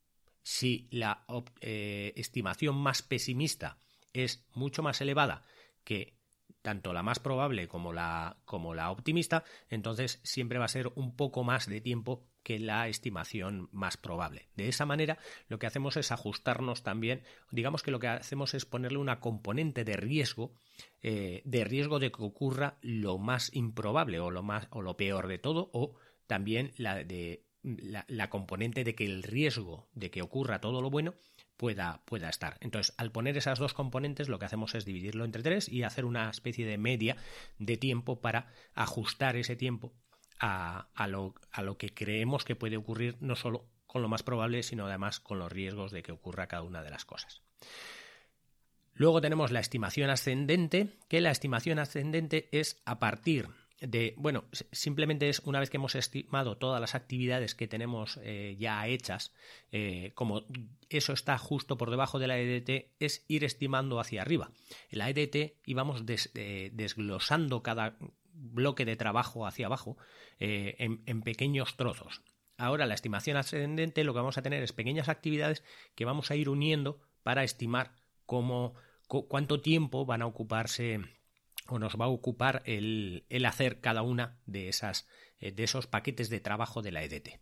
Si 0.42 0.88
la 0.90 1.24
eh, 1.60 2.12
estimación 2.16 2.76
más 2.76 3.02
pesimista 3.02 3.78
es 4.12 4.46
mucho 4.54 4.82
más 4.82 5.00
elevada 5.00 5.44
que 5.84 6.17
tanto 6.62 6.92
la 6.92 7.02
más 7.02 7.18
probable 7.18 7.68
como 7.68 7.92
la, 7.92 8.36
como 8.44 8.74
la 8.74 8.90
optimista, 8.90 9.44
entonces 9.68 10.20
siempre 10.22 10.58
va 10.58 10.64
a 10.66 10.68
ser 10.68 10.90
un 10.94 11.16
poco 11.16 11.44
más 11.44 11.66
de 11.66 11.80
tiempo 11.80 12.26
que 12.42 12.58
la 12.58 12.88
estimación 12.88 13.68
más 13.72 13.96
probable. 13.96 14.48
De 14.56 14.68
esa 14.68 14.86
manera, 14.86 15.18
lo 15.48 15.58
que 15.58 15.66
hacemos 15.66 15.96
es 15.96 16.12
ajustarnos 16.12 16.82
también, 16.82 17.22
digamos 17.50 17.82
que 17.82 17.90
lo 17.90 17.98
que 17.98 18.08
hacemos 18.08 18.54
es 18.54 18.64
ponerle 18.64 18.98
una 18.98 19.20
componente 19.20 19.84
de 19.84 19.96
riesgo, 19.96 20.54
eh, 21.02 21.42
de 21.44 21.64
riesgo 21.64 21.98
de 21.98 22.10
que 22.10 22.22
ocurra 22.22 22.78
lo 22.80 23.18
más 23.18 23.54
improbable 23.54 24.20
o 24.20 24.30
lo 24.30 24.42
más 24.42 24.66
o 24.70 24.82
lo 24.82 24.96
peor 24.96 25.28
de 25.28 25.38
todo, 25.38 25.70
o 25.72 25.94
también 26.26 26.72
la 26.76 27.04
de 27.04 27.44
la, 27.62 28.04
la 28.08 28.30
componente 28.30 28.84
de 28.84 28.94
que 28.94 29.04
el 29.04 29.22
riesgo 29.22 29.88
de 29.92 30.10
que 30.10 30.22
ocurra 30.22 30.60
todo 30.60 30.80
lo 30.80 30.90
bueno 30.90 31.14
pueda, 31.58 32.00
pueda 32.06 32.30
estar. 32.30 32.56
Entonces, 32.60 32.94
al 32.96 33.12
poner 33.12 33.36
esas 33.36 33.58
dos 33.58 33.74
componentes, 33.74 34.30
lo 34.30 34.38
que 34.38 34.46
hacemos 34.46 34.74
es 34.74 34.86
dividirlo 34.86 35.26
entre 35.26 35.42
tres 35.42 35.68
y 35.68 35.82
hacer 35.82 36.06
una 36.06 36.30
especie 36.30 36.64
de 36.64 36.78
media 36.78 37.16
de 37.58 37.76
tiempo 37.76 38.22
para 38.22 38.46
ajustar 38.74 39.36
ese 39.36 39.56
tiempo 39.56 39.92
a, 40.40 40.86
lo, 41.08 41.34
a 41.50 41.62
lo 41.62 41.76
que 41.76 41.92
creemos 41.92 42.44
que 42.44 42.56
puede 42.56 42.76
ocurrir, 42.76 43.16
no 43.20 43.36
solo 43.36 43.66
con 43.86 44.02
lo 44.02 44.08
más 44.08 44.22
probable, 44.22 44.62
sino 44.62 44.86
además 44.86 45.20
con 45.20 45.40
los 45.40 45.50
riesgos 45.50 45.90
de 45.90 46.02
que 46.02 46.12
ocurra 46.12 46.46
cada 46.46 46.62
una 46.62 46.82
de 46.82 46.90
las 46.90 47.04
cosas. 47.04 47.42
Luego 48.94 49.20
tenemos 49.20 49.50
la 49.50 49.60
estimación 49.60 50.10
ascendente, 50.10 50.96
que 51.08 51.20
la 51.20 51.32
estimación 51.32 51.78
ascendente 51.78 52.48
es 52.52 52.80
a 52.84 52.98
partir 52.98 53.48
de, 53.80 54.14
bueno, 54.16 54.44
simplemente 54.72 55.28
es 55.28 55.40
una 55.40 55.60
vez 55.60 55.70
que 55.70 55.76
hemos 55.76 55.94
estimado 55.94 56.56
todas 56.56 56.80
las 56.80 56.94
actividades 56.94 57.54
que 57.54 57.68
tenemos 57.68 58.18
eh, 58.22 58.56
ya 58.58 58.86
hechas, 58.88 59.32
eh, 59.70 60.12
como 60.14 60.44
eso 60.88 61.12
está 61.12 61.38
justo 61.38 61.76
por 61.76 61.90
debajo 61.90 62.18
de 62.18 62.26
la 62.26 62.38
EDT, 62.38 62.90
es 62.98 63.24
ir 63.28 63.44
estimando 63.44 64.00
hacia 64.00 64.22
arriba. 64.22 64.50
En 64.90 64.98
la 64.98 65.10
EDT 65.10 65.54
íbamos 65.64 66.02
eh, 66.34 66.70
desglosando 66.72 67.62
cada 67.62 67.96
bloque 68.32 68.84
de 68.84 68.96
trabajo 68.96 69.46
hacia 69.46 69.66
abajo 69.66 69.96
en, 70.38 71.02
en 71.06 71.22
pequeños 71.22 71.76
trozos. 71.76 72.22
Ahora 72.56 72.86
la 72.86 72.94
estimación 72.94 73.36
ascendente 73.36 74.04
lo 74.04 74.12
que 74.12 74.18
vamos 74.20 74.38
a 74.38 74.42
tener 74.42 74.62
es 74.62 74.72
pequeñas 74.72 75.08
actividades 75.08 75.64
que 75.96 76.04
vamos 76.04 76.30
a 76.30 76.36
ir 76.36 76.48
uniendo 76.48 77.00
para 77.24 77.42
estimar 77.42 77.94
cómo, 78.26 78.74
cuánto 79.08 79.60
tiempo 79.60 80.06
van 80.06 80.22
a 80.22 80.26
ocuparse 80.26 81.00
o 81.68 81.78
nos 81.78 81.96
va 81.96 82.06
a 82.06 82.08
ocupar 82.08 82.62
el, 82.64 83.24
el 83.28 83.44
hacer 83.44 83.80
cada 83.80 84.02
una 84.02 84.38
de, 84.46 84.68
esas, 84.68 85.06
eh, 85.38 85.52
de 85.52 85.64
esos 85.64 85.86
paquetes 85.86 86.30
de 86.30 86.40
trabajo 86.40 86.82
de 86.82 86.92
la 86.92 87.02
EDT. 87.04 87.40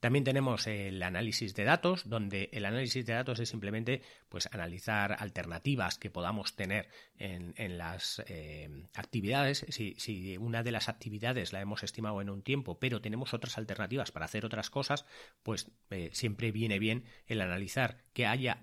También 0.00 0.24
tenemos 0.24 0.66
el 0.66 1.02
análisis 1.02 1.54
de 1.54 1.64
datos, 1.64 2.10
donde 2.10 2.50
el 2.52 2.66
análisis 2.66 3.06
de 3.06 3.14
datos 3.14 3.40
es 3.40 3.48
simplemente 3.48 4.02
pues, 4.28 4.50
analizar 4.52 5.16
alternativas 5.18 5.96
que 5.96 6.10
podamos 6.10 6.56
tener 6.56 6.88
en, 7.16 7.54
en 7.56 7.78
las 7.78 8.22
eh, 8.26 8.68
actividades. 8.94 9.64
Si, 9.70 9.94
si, 9.96 10.36
una 10.36 10.62
de 10.62 10.72
las 10.72 10.90
actividades 10.90 11.54
la 11.54 11.62
hemos 11.62 11.82
estimado 11.82 12.20
en 12.20 12.28
un 12.28 12.42
tiempo, 12.42 12.78
pero 12.78 13.00
tenemos 13.00 13.32
otras 13.32 13.56
alternativas 13.56 14.12
para 14.12 14.26
hacer 14.26 14.44
otras 14.44 14.68
cosas, 14.68 15.06
pues 15.42 15.70
eh, 15.88 16.10
siempre 16.12 16.52
viene 16.52 16.78
bien 16.78 17.04
el 17.26 17.40
analizar 17.40 18.04
que 18.12 18.26
haya 18.26 18.62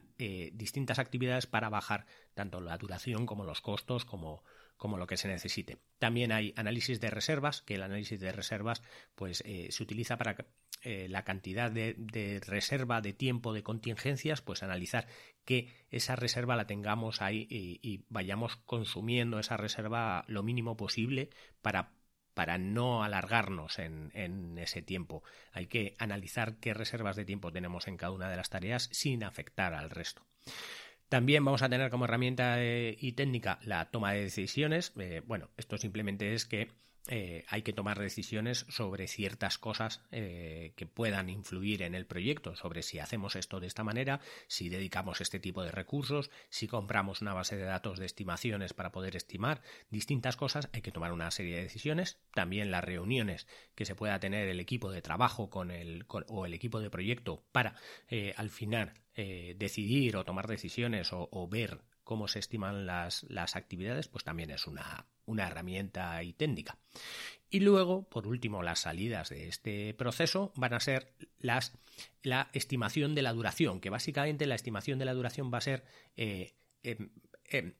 distintas 0.54 1.00
actividades 1.00 1.48
para 1.48 1.70
bajar 1.70 2.06
tanto 2.36 2.62
la 2.62 2.78
duración 2.78 3.26
como 3.26 3.44
los 3.44 3.60
costos, 3.60 4.06
como, 4.06 4.44
como 4.82 4.98
lo 4.98 5.06
que 5.06 5.16
se 5.16 5.28
necesite. 5.28 5.78
También 6.00 6.32
hay 6.32 6.56
análisis 6.58 7.00
de 7.00 7.12
reservas, 7.12 7.62
que 7.62 7.76
el 7.76 7.84
análisis 7.84 8.20
de 8.20 8.32
reservas 8.32 8.82
pues, 9.14 9.44
eh, 9.46 9.68
se 9.70 9.84
utiliza 9.84 10.18
para 10.18 10.36
eh, 10.82 11.06
la 11.08 11.24
cantidad 11.24 11.70
de, 11.72 12.42
reserva 12.44 13.00
de 13.00 13.14
tiempo 13.14 13.54
de 13.54 13.62
contingencias, 13.62 14.42
pues 14.42 14.64
analizar 14.64 15.06
que 15.46 15.72
esa 15.92 16.16
reserva 16.16 16.56
la 16.56 16.66
tengamos 16.66 17.22
ahí 17.22 17.46
y, 17.48 18.06
vayamos 18.10 18.56
consumiendo 18.56 19.38
esa 19.38 19.56
reserva 19.56 20.26
lo 20.28 20.42
mínimo 20.42 20.76
posible 20.76 21.30
para 21.62 21.92
para 22.34 22.58
no 22.58 23.04
alargarnos 23.04 23.78
en, 23.78 24.10
en, 24.16 24.58
ese 24.58 24.82
tiempo. 24.82 25.22
Hay 25.52 25.68
que 25.68 25.96
analizar 26.00 26.56
qué 26.60 26.74
reservas 26.74 27.18
de 27.18 27.26
tiempo 27.26 27.52
tenemos 27.52 27.88
en 27.88 27.98
cada 27.98 28.14
una 28.14 28.30
de 28.30 28.38
las 28.38 28.50
tareas 28.50 28.90
sin 28.94 29.24
afectar 29.26 29.76
al 29.76 29.90
resto. 29.90 30.26
También 31.12 31.44
vamos 31.44 31.62
a 31.62 31.68
tener 31.68 31.91
como 31.91 32.06
herramienta 32.06 32.63
eh, 32.63 32.96
y 32.98 33.12
técnica 33.12 33.60
la 33.63 33.91
toma 33.91 34.13
de 34.13 34.22
decisiones. 34.22 34.94
Eh, 34.98 35.22
bueno, 35.27 35.50
esto 35.58 35.77
simplemente 35.77 36.34
es 36.34 36.46
que 36.46 36.70
eh, 37.08 37.46
hay 37.48 37.63
que 37.63 37.74
tomar 37.74 38.00
decisiones 38.00 38.65
sobre 38.70 39.08
ciertas 39.08 39.58
cosas 39.58 40.01
eh, 40.12 40.74
que 40.75 40.86
puedan 40.86 41.29
influir 41.29 41.81
en 41.81 41.96
el 41.96 42.05
proyecto, 42.05 42.55
sobre 42.55 42.84
si 42.84 43.00
hacemos 43.00 43.36
esto 43.36 43.60
de 43.60 43.65
esta 43.65 43.84
manera, 43.84 44.22
si 44.48 44.70
dedicamos 44.70 45.20
este 45.20 45.39
tipo 45.39 45.63
de 45.63 45.72
recursos, 45.72 46.29
si 46.50 46.67
compramos 46.67 47.22
una 47.22 47.34
base 47.34 47.58
de 47.58 47.63
datos 47.63 47.98
de 47.98 48.05
estimaciones 48.05 48.74
para 48.74 48.91
poder 48.91 49.15
estimar 49.15 49.62
distintas 49.89 50.38
cosas, 50.38 50.70
hay 50.74 50.81
que 50.81 50.91
tomar 50.91 51.12
una 51.12 51.31
serie 51.31 51.55
de 51.55 51.63
decisiones. 51.63 52.20
También 52.36 52.70
las 52.70 52.84
reuniones 52.84 53.48
que 53.74 53.86
se 53.86 53.96
pueda 53.96 54.20
tener 54.20 54.48
el 54.48 54.60
equipo 54.60 54.91
de 54.91 55.01
trabajo 55.01 55.50
con 55.50 55.72
el, 55.72 56.05
o 56.08 56.46
el 56.46 56.53
equipo 56.53 56.79
de 56.79 56.91
proyecto 56.91 57.43
para 57.51 57.75
eh, 58.10 58.34
al 58.38 58.50
final 58.50 58.93
decidir 59.13 60.15
o 60.15 60.24
tomar 60.24 60.48
decisiones 60.48 61.10
o, 61.12 61.48
ver 61.50 61.81
cómo 62.03 62.27
se 62.27 62.39
estiman 62.39 62.86
las, 62.86 63.24
las 63.29 63.55
actividades, 63.55 64.08
pues 64.08 64.24
también 64.24 64.51
es 64.51 64.67
una, 64.67 65.05
una 65.25 65.48
herramienta 65.48 66.22
y 66.24 66.34
técnica. 66.34 66.77
Y 67.50 67.60
luego, 67.60 68.03
por 68.10 68.27
último, 68.27 68.63
las 68.63 68.79
salidas 68.79 69.29
de 69.29 69.48
este 69.48 69.93
proceso 69.93 70.53
van 70.55 70.74
a 70.74 70.79
ser 70.79 71.13
las, 71.39 71.74
la 72.24 72.50
estimación 72.53 73.13
de 73.15 73.22
la 73.22 73.34
duración, 73.34 73.81
que 73.81 73.89
básicamente 73.89 74.46
la 74.46 74.55
estimación 74.55 75.00
de 75.00 75.05
la 75.05 75.13
duración 75.13 75.51
va 75.53 75.58
a 75.58 75.62
ser 75.62 75.84
eh, 76.15 76.53
em, 76.84 77.10
em, 77.46 77.74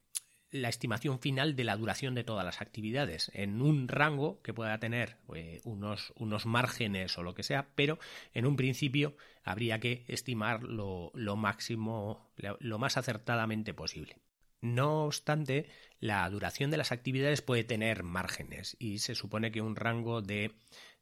la 0.52 0.70
estimación 0.70 1.20
final 1.20 1.56
de 1.56 1.64
la 1.64 1.78
duración 1.78 2.14
de 2.14 2.24
todas 2.24 2.46
las 2.46 2.62
actividades 2.62 3.32
en 3.34 3.62
un 3.62 3.88
rango 3.88 4.42
que 4.42 4.54
pueda 4.54 4.80
tener 4.80 5.18
eh, 5.34 5.62
unos, 5.64 6.14
unos, 6.18 6.46
márgenes 6.46 7.18
o 7.18 7.24
lo 7.24 7.34
que 7.34 7.44
sea, 7.44 7.70
pero 7.76 8.00
en 8.34 8.46
un 8.46 8.58
principio 8.58 9.16
habría 9.44 9.80
que 9.80 10.04
estimar 10.08 10.64
lo, 10.64 11.12
lo 11.16 11.36
máximo, 11.36 12.32
lo 12.36 12.80
más 12.80 12.98
acertadamente 12.98 13.74
posible. 13.74 14.18
No 14.62 15.06
obstante, 15.06 15.66
la 16.00 16.30
duración 16.30 16.70
de 16.70 16.78
las 16.78 16.92
actividades 16.92 17.42
puede 17.42 17.64
tener 17.64 18.04
márgenes 18.04 18.78
y 18.80 19.00
se 19.00 19.16
supone 19.16 19.52
que 19.52 19.62
un 19.62 19.76
rango 19.76 20.22
de 20.22 20.54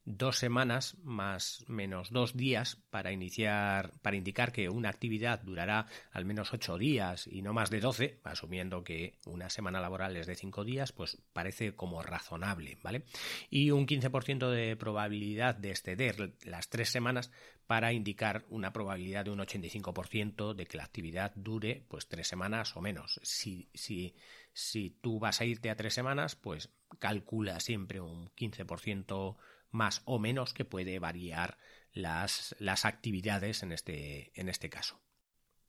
dos 0.06 0.38
semanas 0.38 0.98
más 1.04 1.64
menos 1.68 2.10
dos 2.12 2.36
días 2.36 2.78
para 2.90 3.12
iniciar, 3.12 3.94
para 4.02 4.18
indicar 4.18 4.52
que 4.52 4.70
una 4.70 4.90
actividad 4.90 5.42
durará 5.42 5.88
al 6.12 6.26
menos 6.26 6.54
ocho 6.54 6.78
días 6.78 7.28
y 7.28 7.42
no 7.42 7.54
más 7.54 7.70
de 7.70 7.80
doce, 7.80 8.20
asumiendo 8.24 8.84
que 8.84 9.20
una 9.26 9.50
semana 9.50 9.80
laboral 9.80 10.18
es 10.18 10.28
de 10.28 10.36
cinco 10.36 10.64
días, 10.64 10.92
pues 10.92 11.22
parece 11.34 11.76
como 11.76 12.02
razonable, 12.02 12.78
¿vale? 12.82 13.04
Y 13.50 13.72
un 13.72 13.86
15% 13.86 14.50
de 14.50 14.76
probabilidad 14.76 15.56
de 15.56 15.72
exceder 15.72 16.34
las 16.44 16.70
tres 16.70 16.90
semanas 16.90 17.32
para 17.68 17.94
indicar 17.94 18.46
una 18.50 18.74
probabilidad 18.74 19.26
de 19.26 19.32
un 19.32 19.40
85% 19.40 20.56
de 20.56 20.66
que 20.66 20.78
la 20.78 20.86
actividad 20.86 21.34
dure 21.36 21.86
pues 21.88 22.08
tres 22.08 22.28
semanas 22.28 22.76
o 22.76 22.82
menos. 22.82 23.20
Si, 23.22 23.70
si, 23.76 24.16
si 24.54 24.90
tú 24.90 25.20
vas 25.20 25.40
a 25.40 25.46
irte 25.46 25.70
a 25.70 25.76
tres 25.76 25.94
semanas, 25.94 26.36
pues 26.36 26.72
calcula 26.98 27.60
siempre 27.60 28.02
un 28.02 28.30
15% 28.30 29.38
más 29.72 30.02
o 30.06 30.20
menos 30.20 30.54
que 30.54 30.66
puede 30.66 31.00
variar 31.00 31.58
las, 31.92 32.56
las 32.60 32.86
actividades 32.86 33.64
en 33.64 33.72
este, 33.72 34.32
en 34.40 34.50
este 34.50 34.70
caso. 34.70 35.02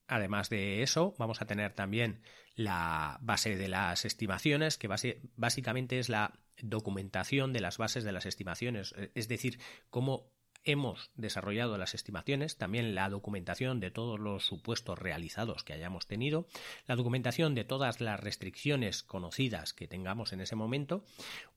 Además 0.06 0.50
de 0.50 0.82
eso, 0.82 1.14
vamos 1.18 1.40
a 1.40 1.46
tener 1.46 1.72
también 1.74 2.22
la 2.56 3.18
base 3.22 3.56
de 3.56 3.68
las 3.68 4.04
estimaciones, 4.04 4.76
que 4.76 4.88
básicamente 5.36 5.98
es 6.00 6.08
la 6.08 6.40
documentación 6.62 7.52
de 7.52 7.60
las 7.60 7.78
bases 7.78 8.02
de 8.04 8.12
las 8.12 8.26
estimaciones, 8.26 8.94
es 9.14 9.28
decir, 9.28 9.60
cómo 9.88 10.32
hemos 10.64 11.10
desarrollado 11.14 11.78
las 11.78 11.94
estimaciones, 11.94 12.56
también 12.56 12.94
la 12.94 13.08
documentación 13.08 13.80
de 13.80 13.90
todos 13.90 14.20
los 14.20 14.44
supuestos 14.44 14.98
realizados 14.98 15.64
que 15.64 15.72
hayamos 15.72 16.06
tenido, 16.06 16.46
la 16.86 16.96
documentación 16.96 17.54
de 17.54 17.64
todas 17.64 18.00
las 18.00 18.20
restricciones 18.20 19.02
conocidas 19.02 19.72
que 19.72 19.88
tengamos 19.88 20.32
en 20.32 20.40
ese 20.40 20.56
momento, 20.56 21.04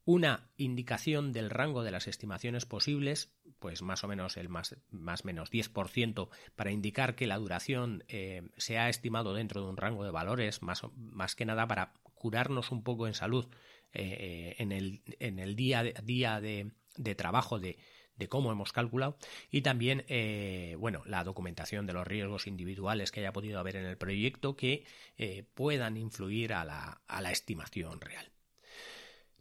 una 0.06 0.50
indicación 0.58 1.32
del 1.32 1.50
rango 1.50 1.84
de 1.84 1.92
las 1.92 2.08
estimaciones 2.08 2.66
posibles, 2.66 3.34
pues 3.60 3.82
más 3.82 4.04
o 4.04 4.08
menos 4.08 4.38
el 4.38 4.50
más, 4.50 4.76
más 4.90 5.26
menos 5.26 5.52
10% 5.52 6.30
para 6.56 6.72
indicar 6.72 7.16
que 7.16 7.28
la 7.28 7.38
duración 7.38 8.04
eh, 8.08 8.50
se 8.58 8.78
ha 8.78 8.90
estimado 8.90 9.34
dentro 9.34 9.62
de 9.62 9.70
un 9.70 9.78
rango 9.78 10.04
de 10.04 10.12
valores, 10.12 10.62
más, 10.62 10.84
más 10.96 11.36
que 11.36 11.46
nada 11.46 11.68
para 11.68 11.94
curarnos 12.14 12.72
un 12.72 12.84
poco 12.84 13.08
en 13.08 13.14
salud 13.14 13.48
eh, 13.94 14.02
eh, 14.02 14.56
en, 14.60 14.72
el, 14.72 15.02
en 15.20 15.40
el 15.40 15.56
día, 15.56 15.84
día 15.84 16.42
de, 16.42 16.72
de 16.98 17.16
trabajo 17.16 17.60
de 17.60 17.78
de 18.16 18.28
cómo 18.28 18.52
hemos 18.52 18.72
calculado 18.72 19.18
y 19.50 19.62
también 19.62 20.06
eh, 20.08 20.76
bueno 20.80 21.02
la 21.06 21.24
documentación 21.24 21.86
de 21.86 21.94
los 21.94 22.08
riesgos 22.08 22.48
individuales 22.48 23.12
que 23.12 23.22
haya 23.22 23.34
podido 23.34 23.60
haber 23.60 23.76
en 23.76 23.86
el 23.86 23.98
proyecto 23.98 24.56
que 24.56 24.86
eh, 25.18 25.46
puedan 25.54 25.98
influir 25.98 26.54
a 26.54 26.66
la, 26.66 27.02
a 27.08 27.22
la 27.22 27.32
estimación 27.32 28.00
real. 28.02 28.34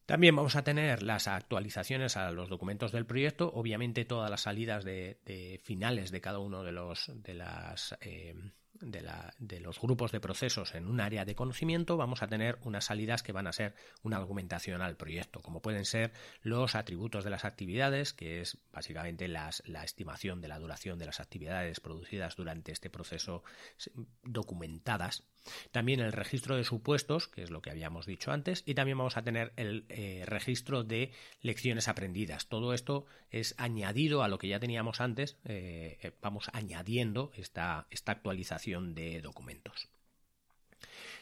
También 0.07 0.35
vamos 0.35 0.57
a 0.57 0.64
tener 0.64 1.02
las 1.02 1.29
actualizaciones 1.29 2.17
a 2.17 2.31
los 2.33 2.49
documentos 2.49 2.93
del 2.93 3.07
proyecto, 3.07 3.50
obviamente 3.55 4.05
todas 4.05 4.31
las 4.31 4.43
salidas 4.43 4.85
de, 4.85 5.61
finales 5.62 6.11
de 6.11 6.21
cada 6.21 6.38
uno 6.38 6.64
de 6.64 6.73
los 6.73 7.11
de 7.14 7.35
las 7.35 7.97
eh, 8.00 8.35
de, 8.83 9.61
los 9.61 9.81
grupos 9.81 10.12
de 10.12 10.21
procesos 10.21 10.75
en 10.75 10.87
un 10.87 11.01
área 11.01 11.25
de 11.25 11.35
conocimiento, 11.35 11.97
vamos 11.97 12.23
a 12.23 12.27
tener 12.27 12.59
unas 12.62 12.87
salidas 12.87 13.23
que 13.23 13.33
van 13.33 13.47
a 13.47 13.53
ser 13.53 13.75
una 14.03 14.16
argumentación 14.16 14.83
al 14.83 14.97
proyecto, 14.97 15.40
como 15.40 15.62
pueden 15.62 15.85
ser 15.85 16.12
los 16.42 16.75
atributos 16.75 17.25
de 17.25 17.31
las 17.31 17.45
actividades, 17.45 18.12
que 18.12 18.40
es 18.40 18.59
básicamente 18.73 19.29
la 19.29 19.51
estimación 19.85 20.40
de 20.40 20.49
la 20.49 20.59
duración 20.59 20.99
de 20.99 21.07
las 21.07 21.21
actividades 21.21 21.81
producidas 21.81 22.37
durante 22.37 22.73
este 22.73 22.90
proceso 22.90 23.42
documentadas. 24.23 25.25
También 25.70 26.00
el 26.00 26.12
registro 26.12 26.57
de 26.57 26.64
supuestos, 26.64 27.28
que 27.28 27.42
es 27.42 27.50
lo 27.50 27.62
que 27.62 27.70
habíamos 27.70 28.07
dicho 28.07 28.31
antes, 28.31 28.62
y 28.66 28.74
también 28.74 28.98
vamos 28.98 29.16
a 29.16 29.22
tener 29.22 29.52
el 29.57 29.87
eh, 29.88 30.24
registro 30.26 30.85
de 30.85 31.12
lecciones 31.40 31.88
aprendidas. 31.88 32.48
Todo 32.48 32.72
esto 32.72 33.07
es 33.31 33.55
añadido 33.59 34.22
a 34.22 34.28
lo 34.28 34.38
que 34.38 34.48
ya 34.48 34.61
teníamos 34.61 35.00
antes, 35.00 35.38
eh, 35.44 35.98
eh, 36.02 36.12
vamos 36.20 36.48
añadiendo 36.52 37.33
esta, 37.35 37.87
esta 37.90 38.12
actualización 38.12 38.94
de 38.94 39.20
documentos. 39.20 39.88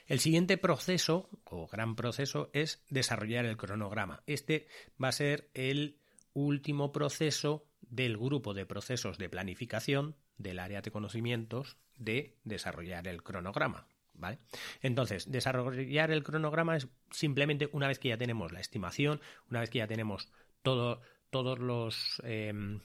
El 0.06 0.18
siguiente 0.18 0.58
proceso, 0.58 1.28
o 1.44 1.68
gran 1.68 1.94
proceso, 1.94 2.50
es 2.52 2.82
desarrollar 2.88 3.46
el 3.46 3.56
cronograma. 3.56 4.22
Este 4.26 4.66
va 5.02 5.08
a 5.08 5.12
ser 5.12 5.50
el 5.54 5.98
último 6.32 6.90
proceso 6.90 7.64
del 7.80 8.16
grupo 8.16 8.54
de 8.54 8.66
procesos 8.66 9.18
de 9.18 9.28
planificación 9.28 10.16
del 10.36 10.58
área 10.58 10.80
de 10.80 10.90
conocimientos 10.90 11.76
de 11.96 12.38
desarrollar 12.44 13.06
el 13.06 13.22
cronograma. 13.22 13.86
¿Vale? 14.20 14.38
Entonces, 14.82 15.30
desarrollar 15.30 16.10
el 16.10 16.22
cronograma 16.22 16.76
es 16.76 16.88
simplemente 17.10 17.68
una 17.72 17.88
vez 17.88 17.98
que 17.98 18.10
ya 18.10 18.18
tenemos 18.18 18.52
la 18.52 18.60
estimación, 18.60 19.20
una 19.50 19.60
vez 19.60 19.70
que 19.70 19.78
ya 19.78 19.86
tenemos 19.86 20.30
todo, 20.62 21.00
todos 21.30 21.58
los 21.58 22.20
em, 22.24 22.80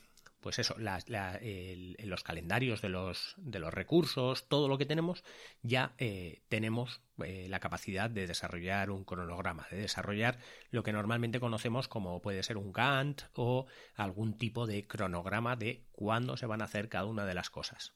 pues 0.46 0.60
eso, 0.60 0.76
los 0.78 2.24
calendarios 2.24 2.80
de 2.84 2.90
los, 2.90 3.34
de 3.38 3.58
los 3.58 3.74
recursos, 3.74 4.48
todo 4.48 4.68
lo 4.68 4.78
que 4.78 4.86
tenemos, 4.86 5.24
ya 5.64 5.96
eh, 5.98 6.44
tenemos 6.50 7.02
eh, 7.24 7.48
la 7.50 7.60
capacidad 7.60 8.12
de 8.12 8.28
desarrollar 8.28 8.92
un 8.92 9.06
cronograma, 9.06 9.66
de 9.72 9.78
desarrollar 9.78 10.38
lo 10.70 10.84
que 10.84 10.94
normalmente 10.94 11.40
conocemos 11.40 11.88
como 11.88 12.22
puede 12.22 12.44
ser 12.44 12.58
un 12.58 12.72
Gantt 12.72 13.24
o 13.34 13.66
algún 13.96 14.38
tipo 14.38 14.68
de 14.68 14.86
cronograma 14.86 15.56
de 15.56 15.88
cuándo 15.92 16.38
se 16.38 16.46
van 16.46 16.62
a 16.62 16.66
hacer 16.66 16.90
cada 16.90 17.06
una 17.06 17.26
de 17.26 17.34
las 17.34 17.50
cosas. 17.50 17.96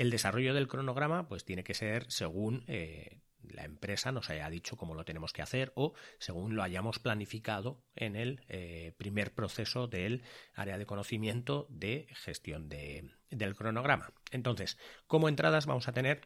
El 0.00 0.08
desarrollo 0.08 0.54
del 0.54 0.66
cronograma 0.66 1.28
pues 1.28 1.44
tiene 1.44 1.62
que 1.62 1.74
ser 1.74 2.10
según 2.10 2.64
eh, 2.68 3.20
la 3.42 3.64
empresa 3.64 4.12
nos 4.12 4.30
haya 4.30 4.48
dicho 4.48 4.78
cómo 4.78 4.94
lo 4.94 5.04
tenemos 5.04 5.34
que 5.34 5.42
hacer 5.42 5.72
o 5.74 5.92
según 6.18 6.56
lo 6.56 6.62
hayamos 6.62 6.98
planificado 6.98 7.84
en 7.94 8.16
el 8.16 8.40
eh, 8.48 8.94
primer 8.96 9.34
proceso 9.34 9.88
del 9.88 10.22
área 10.54 10.78
de 10.78 10.86
conocimiento 10.86 11.66
de 11.68 12.08
gestión 12.12 12.70
del 12.70 13.54
cronograma. 13.54 14.14
Entonces, 14.30 14.78
como 15.06 15.28
entradas 15.28 15.66
vamos 15.66 15.86
a 15.86 15.92
tener 15.92 16.22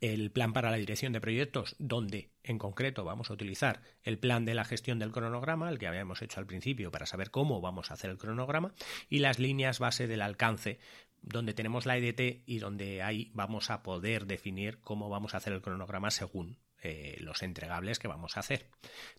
el 0.00 0.30
plan 0.30 0.52
para 0.52 0.70
la 0.70 0.76
dirección 0.76 1.12
de 1.12 1.20
proyectos, 1.20 1.76
donde 1.78 2.30
en 2.42 2.58
concreto 2.58 3.04
vamos 3.04 3.30
a 3.30 3.34
utilizar 3.34 3.82
el 4.02 4.18
plan 4.18 4.44
de 4.44 4.54
la 4.54 4.64
gestión 4.64 4.98
del 4.98 5.12
cronograma, 5.12 5.70
el 5.70 5.78
que 5.78 5.86
habíamos 5.86 6.22
hecho 6.22 6.40
al 6.40 6.46
principio 6.46 6.90
para 6.90 7.06
saber 7.06 7.30
cómo 7.30 7.60
vamos 7.60 7.90
a 7.90 7.94
hacer 7.94 8.10
el 8.10 8.18
cronograma, 8.18 8.74
y 9.08 9.20
las 9.20 9.38
líneas 9.38 9.78
base 9.78 10.06
del 10.06 10.22
alcance, 10.22 10.78
donde 11.22 11.54
tenemos 11.54 11.86
la 11.86 11.96
EDT 11.96 12.42
y 12.46 12.58
donde 12.58 13.02
ahí 13.02 13.30
vamos 13.34 13.70
a 13.70 13.82
poder 13.82 14.26
definir 14.26 14.80
cómo 14.80 15.08
vamos 15.08 15.34
a 15.34 15.38
hacer 15.38 15.52
el 15.52 15.62
cronograma 15.62 16.10
según 16.10 16.58
eh, 16.82 17.16
los 17.20 17.42
entregables 17.42 17.98
que 17.98 18.08
vamos 18.08 18.36
a 18.36 18.40
hacer. 18.40 18.66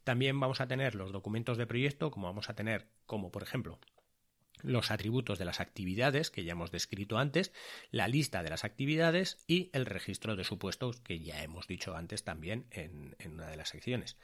También 0.03 0.39
vamos 0.39 0.59
a 0.59 0.67
tener 0.67 0.95
los 0.95 1.11
documentos 1.13 1.57
de 1.57 1.65
proyecto, 1.65 2.11
como 2.11 2.27
vamos 2.27 2.49
a 2.49 2.55
tener, 2.55 2.89
como 3.05 3.31
por 3.31 3.41
ejemplo, 3.41 3.79
los 4.61 4.91
atributos 4.91 5.39
de 5.39 5.45
las 5.45 5.59
actividades 5.59 6.29
que 6.29 6.43
ya 6.43 6.51
hemos 6.53 6.71
descrito 6.71 7.17
antes, 7.17 7.53
la 7.89 8.07
lista 8.07 8.43
de 8.43 8.49
las 8.49 8.63
actividades 8.65 9.43
y 9.47 9.69
el 9.73 9.85
registro 9.85 10.35
de 10.35 10.43
supuestos 10.43 10.99
que 11.01 11.19
ya 11.19 11.41
hemos 11.41 11.67
dicho 11.67 11.95
antes 11.95 12.23
también 12.23 12.65
en, 12.71 13.15
en 13.19 13.33
una 13.33 13.47
de 13.47 13.57
las 13.57 13.69
secciones. 13.69 14.17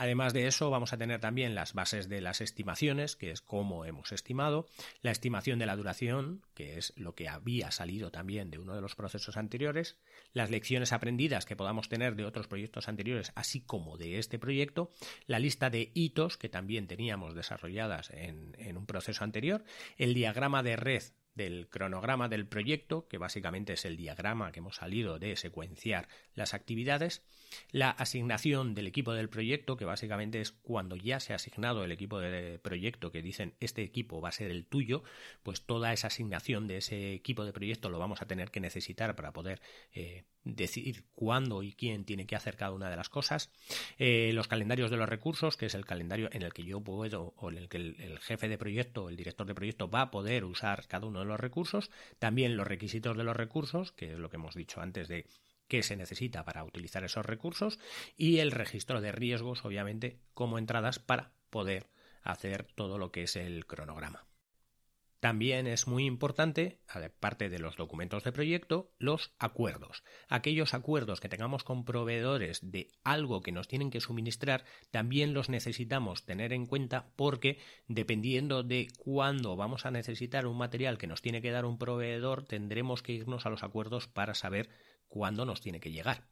Además 0.00 0.32
de 0.32 0.46
eso, 0.46 0.70
vamos 0.70 0.92
a 0.92 0.96
tener 0.96 1.20
también 1.20 1.56
las 1.56 1.74
bases 1.74 2.08
de 2.08 2.20
las 2.20 2.40
estimaciones, 2.40 3.16
que 3.16 3.32
es 3.32 3.42
cómo 3.42 3.84
hemos 3.84 4.12
estimado, 4.12 4.66
la 5.02 5.10
estimación 5.10 5.58
de 5.58 5.66
la 5.66 5.74
duración, 5.74 6.46
que 6.54 6.78
es 6.78 6.92
lo 6.96 7.16
que 7.16 7.28
había 7.28 7.72
salido 7.72 8.12
también 8.12 8.48
de 8.48 8.58
uno 8.58 8.76
de 8.76 8.80
los 8.80 8.94
procesos 8.94 9.36
anteriores, 9.36 9.98
las 10.32 10.50
lecciones 10.50 10.92
aprendidas 10.92 11.46
que 11.46 11.56
podamos 11.56 11.88
tener 11.88 12.14
de 12.14 12.26
otros 12.26 12.46
proyectos 12.46 12.88
anteriores, 12.88 13.32
así 13.34 13.60
como 13.60 13.96
de 13.96 14.20
este 14.20 14.38
proyecto, 14.38 14.92
la 15.26 15.40
lista 15.40 15.68
de 15.68 15.90
hitos 15.94 16.36
que 16.36 16.48
también 16.48 16.86
teníamos 16.86 17.34
desarrolladas 17.34 18.10
en, 18.10 18.76
un 18.76 18.86
proceso 18.86 19.24
anterior, 19.24 19.64
el 19.96 20.14
diagrama 20.14 20.62
de 20.62 20.76
red 20.76 21.02
del 21.38 21.68
cronograma 21.68 22.28
del 22.28 22.46
proyecto, 22.46 23.08
que 23.08 23.16
básicamente 23.16 23.72
es 23.72 23.86
el 23.86 23.96
diagrama 23.96 24.52
que 24.52 24.58
hemos 24.58 24.76
salido 24.76 25.18
de 25.18 25.36
secuenciar 25.36 26.08
las 26.34 26.52
actividades, 26.52 27.22
la 27.70 27.90
asignación 27.90 28.74
del 28.74 28.88
equipo 28.88 29.14
del 29.14 29.30
proyecto, 29.30 29.78
que 29.78 29.86
básicamente 29.86 30.42
es 30.42 30.52
cuando 30.52 30.96
ya 30.96 31.20
se 31.20 31.32
ha 31.32 31.36
asignado 31.36 31.84
el 31.84 31.92
equipo 31.92 32.18
de 32.18 32.58
proyecto, 32.58 33.10
que 33.10 33.22
dicen 33.22 33.54
este 33.60 33.82
equipo 33.82 34.20
va 34.20 34.28
a 34.28 34.32
ser 34.32 34.50
el 34.50 34.66
tuyo, 34.66 35.02
pues 35.42 35.62
toda 35.62 35.94
esa 35.94 36.08
asignación 36.08 36.66
de 36.66 36.78
ese 36.78 37.14
equipo 37.14 37.46
de 37.46 37.52
proyecto 37.52 37.88
lo 37.88 37.98
vamos 37.98 38.20
a 38.20 38.26
tener 38.26 38.50
que 38.50 38.60
necesitar 38.60 39.16
para 39.16 39.32
poder 39.32 39.62
eh, 39.94 40.24
decir 40.44 41.04
cuándo 41.14 41.62
y 41.62 41.72
quién 41.72 42.04
tiene 42.04 42.26
que 42.26 42.36
hacer 42.36 42.56
cada 42.56 42.72
una 42.72 42.90
de 42.90 42.96
las 42.96 43.08
cosas. 43.08 43.50
Eh, 43.98 44.32
los 44.34 44.48
calendarios 44.48 44.90
de 44.90 44.96
los 44.96 45.08
recursos, 45.08 45.56
que 45.56 45.66
es 45.66 45.74
el 45.74 45.84
calendario 45.84 46.28
en 46.32 46.42
el 46.42 46.52
que 46.52 46.64
yo 46.64 46.80
puedo 46.80 47.34
o 47.36 47.50
en 47.50 47.58
el 47.58 47.68
que 47.68 47.76
el, 47.76 48.18
jefe 48.20 48.48
de 48.48 48.58
proyecto, 48.58 49.08
el 49.08 49.16
director 49.16 49.46
de 49.46 49.54
proyecto 49.54 49.88
va 49.88 50.02
a 50.02 50.10
poder 50.10 50.44
usar 50.44 50.86
cada 50.86 51.06
uno 51.06 51.20
de 51.20 51.26
los 51.28 51.40
recursos. 51.40 51.90
También 52.18 52.56
los 52.56 52.66
requisitos 52.66 53.16
de 53.16 53.24
los 53.24 53.36
recursos, 53.36 53.92
que 53.92 54.12
es 54.12 54.18
lo 54.18 54.30
que 54.30 54.36
hemos 54.36 54.54
dicho 54.54 54.80
antes 54.80 55.08
de 55.08 55.26
qué 55.68 55.82
se 55.82 55.96
necesita 55.96 56.44
para 56.44 56.64
utilizar 56.64 57.04
esos 57.04 57.24
recursos 57.24 57.78
y 58.16 58.38
el 58.38 58.50
registro 58.50 59.00
de 59.00 59.12
riesgos, 59.12 59.64
obviamente, 59.64 60.18
como 60.34 60.58
entradas 60.58 60.98
para 60.98 61.32
poder 61.50 61.86
hacer 62.22 62.64
todo 62.74 62.98
lo 62.98 63.12
que 63.12 63.22
es 63.22 63.36
el 63.36 63.66
cronograma. 63.66 64.27
También 65.20 65.66
es 65.66 65.88
muy 65.88 66.06
importante, 66.06 66.78
aparte 66.86 67.48
de 67.48 67.58
los 67.58 67.76
documentos 67.76 68.22
de 68.22 68.30
proyecto, 68.30 68.92
los 68.98 69.34
acuerdos. 69.40 70.04
Aquellos 70.28 70.74
acuerdos 70.74 71.18
que 71.18 71.28
tengamos 71.28 71.64
con 71.64 71.84
proveedores 71.84 72.60
de 72.70 72.92
algo 73.02 73.42
que 73.42 73.50
nos 73.50 73.66
tienen 73.66 73.90
que 73.90 74.00
suministrar, 74.00 74.64
también 74.92 75.34
los 75.34 75.48
necesitamos 75.48 76.24
tener 76.24 76.52
en 76.52 76.66
cuenta 76.66 77.10
porque 77.16 77.58
dependiendo 77.88 78.62
de 78.62 78.86
cuándo 78.96 79.56
vamos 79.56 79.86
a 79.86 79.90
necesitar 79.90 80.46
un 80.46 80.56
material 80.56 80.98
que 80.98 81.08
nos 81.08 81.20
tiene 81.20 81.42
que 81.42 81.50
dar 81.50 81.64
un 81.64 81.78
proveedor, 81.78 82.44
tendremos 82.44 83.02
que 83.02 83.12
irnos 83.12 83.44
a 83.44 83.50
los 83.50 83.64
acuerdos 83.64 84.06
para 84.06 84.34
saber 84.34 84.68
cuándo 85.08 85.44
nos 85.44 85.60
tiene 85.60 85.80
que 85.80 85.90
llegar. 85.90 86.28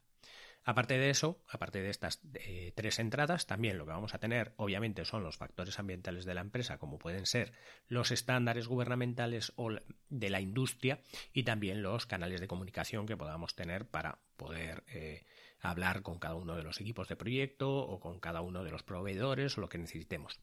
Aparte 0.69 0.99
de 0.99 1.11
eso, 1.11 1.41
aparte 1.49 1.81
de 1.81 1.91
estas 1.91 2.21
eh, 2.35 2.73
tres 2.75 2.99
entradas, 2.99 3.47
también 3.47 3.79
lo 3.79 3.87
que 3.87 3.93
vamos 3.93 4.15
a 4.15 4.19
tener, 4.19 4.53
obviamente, 4.57 5.05
son 5.05 5.23
los 5.23 5.37
factores 5.37 5.79
ambientales 5.79 6.25
de 6.25 6.35
la 6.35 6.41
empresa, 6.41 6.79
como 6.79 6.99
pueden 6.99 7.25
ser 7.25 7.53
los 7.87 8.11
estándares 8.11 8.67
gubernamentales 8.67 9.53
o 9.55 9.71
de 10.09 10.29
la 10.29 10.41
industria, 10.41 10.99
y 11.33 11.45
también 11.45 11.83
los 11.83 12.07
canales 12.07 12.41
de 12.41 12.49
comunicación 12.49 13.07
que 13.07 13.17
podamos 13.17 13.55
tener 13.55 13.87
para 13.87 14.19
poder 14.37 14.83
eh, 14.89 15.25
hablar 15.61 16.03
con 16.03 16.19
cada 16.19 16.35
uno 16.35 16.57
de 16.57 16.65
los 16.65 16.81
equipos 16.81 17.07
de 17.07 17.15
proyecto 17.15 17.73
o 17.73 18.01
con 18.01 18.19
cada 18.19 18.41
uno 18.41 18.65
de 18.65 18.73
los 18.73 18.83
proveedores 18.83 19.57
o 19.57 19.61
lo 19.61 19.69
que 19.69 19.79
necesitemos. 19.79 20.41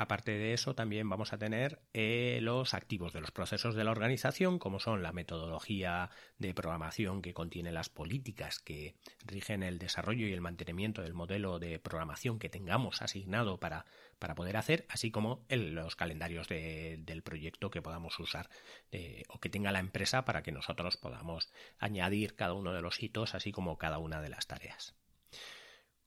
Aparte 0.00 0.30
de 0.30 0.52
eso, 0.52 0.76
también 0.76 1.08
vamos 1.08 1.32
a 1.32 1.38
tener 1.38 1.82
eh, 1.92 2.38
los 2.40 2.72
activos 2.72 3.12
de 3.12 3.20
los 3.20 3.32
procesos 3.32 3.74
de 3.74 3.82
la 3.82 3.90
organización, 3.90 4.60
como 4.60 4.78
son 4.78 5.02
la 5.02 5.10
metodología 5.10 6.10
de 6.38 6.54
programación 6.54 7.20
que 7.20 7.34
contiene 7.34 7.72
las 7.72 7.88
políticas 7.88 8.60
que 8.60 8.94
rigen 9.26 9.64
el 9.64 9.80
desarrollo 9.80 10.28
y 10.28 10.32
el 10.32 10.40
mantenimiento 10.40 11.02
del 11.02 11.14
modelo 11.14 11.58
de 11.58 11.80
programación 11.80 12.38
que 12.38 12.48
tengamos 12.48 13.02
asignado 13.02 13.58
para, 13.58 13.86
para 14.20 14.36
poder 14.36 14.56
hacer, 14.56 14.86
así 14.88 15.10
como 15.10 15.44
los 15.48 15.96
calendarios 15.96 16.46
del 16.46 17.22
proyecto 17.24 17.72
que 17.72 17.82
podamos 17.82 18.20
usar 18.20 18.50
eh, 18.92 19.24
o 19.28 19.40
que 19.40 19.50
tenga 19.50 19.72
la 19.72 19.80
empresa 19.80 20.24
para 20.24 20.44
que 20.44 20.52
nosotros 20.52 20.96
podamos 20.96 21.50
añadir 21.80 22.36
cada 22.36 22.52
uno 22.52 22.72
de 22.72 22.82
los 22.82 23.02
hitos, 23.02 23.34
así 23.34 23.50
como 23.50 23.78
cada 23.78 23.98
una 23.98 24.20
de 24.20 24.28
las 24.28 24.46
tareas. 24.46 24.94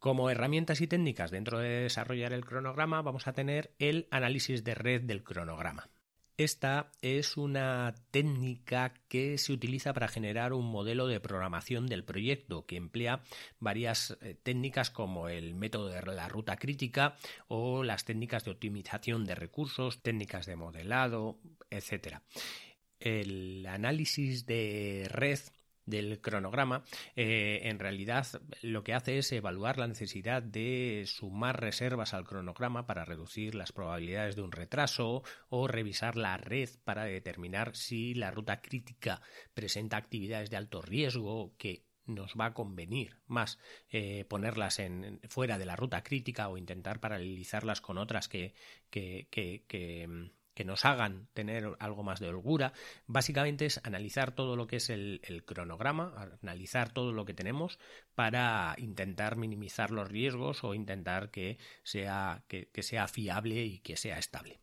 Como 0.02 0.32
herramientas 0.32 0.82
y 0.82 0.88
técnicas 0.88 1.30
dentro 1.30 1.60
de 1.60 1.84
desarrollar 1.84 2.34
el 2.34 2.44
cronograma 2.44 3.04
vamos 3.04 3.28
a 3.28 3.34
tener 3.34 3.76
el 3.78 4.08
análisis 4.10 4.64
de 4.64 4.74
red 4.74 5.04
del 5.04 5.24
cronograma. 5.24 5.92
Esta 6.38 6.90
es 7.04 7.38
una 7.38 7.94
técnica 8.10 8.96
que 9.08 9.38
se 9.38 9.54
utiliza 9.54 9.94
para 9.94 10.08
generar 10.08 10.54
un 10.54 10.66
modelo 10.66 11.06
de 11.06 11.20
programación 11.20 11.86
del 11.86 12.04
proyecto 12.04 12.66
que 12.66 12.78
emplea 12.78 13.22
varias 13.60 14.18
eh, 14.22 14.36
técnicas 14.42 14.90
como 14.90 15.30
el 15.30 15.54
método 15.54 15.90
de 15.90 16.02
la 16.02 16.28
ruta 16.28 16.58
crítica 16.58 17.16
o 17.48 17.84
las 17.84 18.04
técnicas 18.04 18.44
de 18.44 18.50
optimización 18.50 19.24
de 19.24 19.36
recursos, 19.36 20.02
técnicas 20.02 20.48
de 20.48 20.56
modelado, 20.56 21.38
etc. 21.70 22.22
El 23.00 23.68
análisis 23.68 24.48
de 24.48 25.08
red 25.12 25.42
del 25.86 26.22
cronograma, 26.22 26.84
eh, 27.16 27.62
en 27.64 27.80
realidad 27.80 28.28
lo 28.62 28.84
que 28.84 28.94
hace 28.94 29.18
es 29.18 29.32
evaluar 29.32 29.78
la 29.78 29.88
necesidad 29.88 30.42
de 30.44 31.04
sumar 31.08 31.60
reservas 31.60 32.14
al 32.14 32.26
cronograma 32.26 32.86
para 32.86 33.06
reducir 33.06 33.56
las 33.56 33.72
probabilidades 33.72 34.36
de 34.36 34.42
un 34.42 34.52
retraso 34.52 35.24
o 35.50 35.68
revisar 35.68 36.16
la 36.16 36.38
red 36.38 36.70
para 36.84 37.06
determinar 37.06 37.76
si 37.76 38.14
la 38.14 38.32
ruta 38.32 38.62
crítica 38.62 39.22
presenta 39.54 39.98
actividades 39.98 40.50
de 40.50 40.58
alto 40.58 40.82
riesgo 40.82 41.54
que 41.58 41.86
nos 42.06 42.34
va 42.34 42.48
a 42.48 42.54
convenir 42.54 43.20
más 43.28 43.60
eh, 43.90 44.26
ponerlas 44.26 44.80
en, 44.80 45.20
fuera 45.30 45.58
de 45.58 45.66
la 45.66 45.76
ruta 45.76 46.04
crítica 46.04 46.50
o 46.50 46.58
intentar 46.58 47.00
paralelizarlas 47.00 47.80
con 47.80 47.98
otras 47.98 48.28
que, 48.28 48.54
que 48.90 49.30
nos 50.66 50.86
hagan 50.86 51.28
tener 51.34 51.76
algo 51.80 52.04
más 52.04 52.20
de 52.20 52.30
holgura, 52.30 52.74
básicamente 53.08 53.66
es 53.66 53.82
analizar 53.84 54.34
todo 54.34 54.56
lo 54.56 54.68
que 54.68 54.78
es 54.78 54.90
el, 54.90 55.44
cronograma, 55.46 56.14
analizar 56.42 56.94
todo 56.94 57.12
lo 57.14 57.26
que 57.26 57.34
tenemos 57.34 57.80
para 58.16 58.76
intentar 58.78 59.36
minimizar 59.36 59.92
los 59.92 60.08
riesgos 60.08 60.64
o 60.64 60.74
intentar 60.74 61.32
que 61.32 61.58
sea, 61.84 62.44
que, 62.48 62.70
sea 62.84 63.08
fiable 63.08 63.64
y 63.64 63.80
que 63.80 63.98
sea 63.98 64.18
estable. 64.18 64.60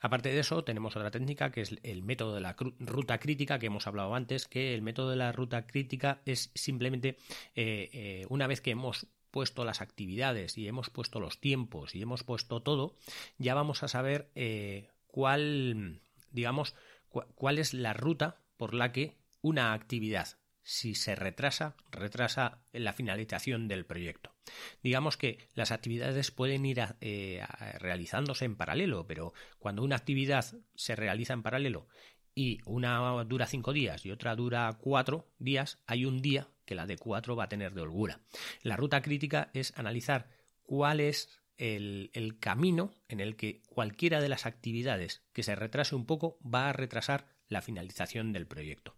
Aparte 0.00 0.28
de 0.28 0.40
eso, 0.40 0.64
tenemos 0.64 0.96
otra 0.96 1.10
técnica 1.10 1.50
que 1.50 1.62
es 1.62 1.76
el 1.82 2.02
método 2.02 2.34
de 2.34 2.42
la 2.42 2.54
ruta 2.78 3.18
crítica 3.18 3.58
que 3.58 3.66
hemos 3.66 3.86
hablado 3.86 4.14
antes, 4.14 4.46
que 4.46 4.74
el 4.74 4.82
método 4.82 5.10
de 5.10 5.16
la 5.16 5.32
ruta 5.32 5.66
crítica 5.66 6.20
es 6.26 6.50
simplemente 6.54 7.16
eh, 7.54 7.88
eh, 7.92 8.26
una 8.28 8.46
vez 8.46 8.60
que 8.60 8.72
hemos 8.72 9.06
puesto 9.34 9.64
las 9.64 9.80
actividades 9.80 10.56
y 10.58 10.68
hemos 10.68 10.90
puesto 10.90 11.18
los 11.18 11.40
tiempos 11.40 11.96
y 11.96 12.02
hemos 12.02 12.22
puesto 12.22 12.62
todo, 12.62 12.94
ya 13.36 13.54
vamos 13.54 13.82
a 13.82 13.88
saber 13.88 14.30
eh, 14.36 14.90
cuál, 15.14 16.00
digamos, 16.32 16.74
cuál 17.08 17.60
es 17.60 17.72
la 17.72 17.92
ruta 17.92 18.42
por 18.56 18.74
la 18.74 18.90
que 18.90 19.16
una 19.42 19.72
actividad, 19.72 20.40
si 20.64 20.96
se 20.96 21.14
retrasa, 21.14 21.76
retrasa 21.92 22.64
la 22.72 22.92
finalización 22.92 23.68
del 23.68 23.86
proyecto. 23.86 24.34
Digamos 24.82 25.16
que 25.16 25.38
las 25.54 25.70
actividades 25.70 26.32
pueden 26.32 26.66
ir 26.66 26.82
eh, 27.00 27.46
realizándose 27.78 28.44
en 28.44 28.56
paralelo, 28.56 29.06
pero 29.06 29.34
cuando 29.60 29.84
una 29.84 29.94
actividad 29.94 30.46
se 30.74 30.96
realiza 30.96 31.32
en 31.32 31.44
paralelo 31.44 31.86
y 32.34 32.58
una 32.66 33.22
dura 33.22 33.46
cinco 33.46 33.72
días 33.72 34.04
y 34.04 34.10
otra 34.10 34.34
dura 34.34 34.76
cuatro 34.80 35.32
días, 35.38 35.78
hay 35.86 36.06
un 36.06 36.22
día 36.22 36.48
que 36.64 36.74
la 36.74 36.86
de 36.86 36.98
cuatro 36.98 37.36
va 37.36 37.44
a 37.44 37.48
tener 37.48 37.72
de 37.72 37.82
holgura. 37.82 38.18
La 38.62 38.76
ruta 38.76 39.00
crítica 39.00 39.52
es 39.54 39.78
analizar 39.78 40.28
cuál 40.64 40.98
es 40.98 41.43
el, 41.58 42.36
camino 42.40 42.94
en 43.08 43.20
el 43.20 43.36
que 43.36 43.62
cualquiera 43.68 44.20
de 44.20 44.28
las 44.28 44.46
actividades 44.46 45.22
que 45.32 45.42
se 45.42 45.54
retrase 45.54 45.94
un 45.94 46.06
poco 46.06 46.38
va 46.42 46.68
a 46.68 46.72
retrasar 46.72 47.26
la 47.48 47.62
finalización 47.62 48.32
del 48.32 48.46
proyecto. 48.46 48.96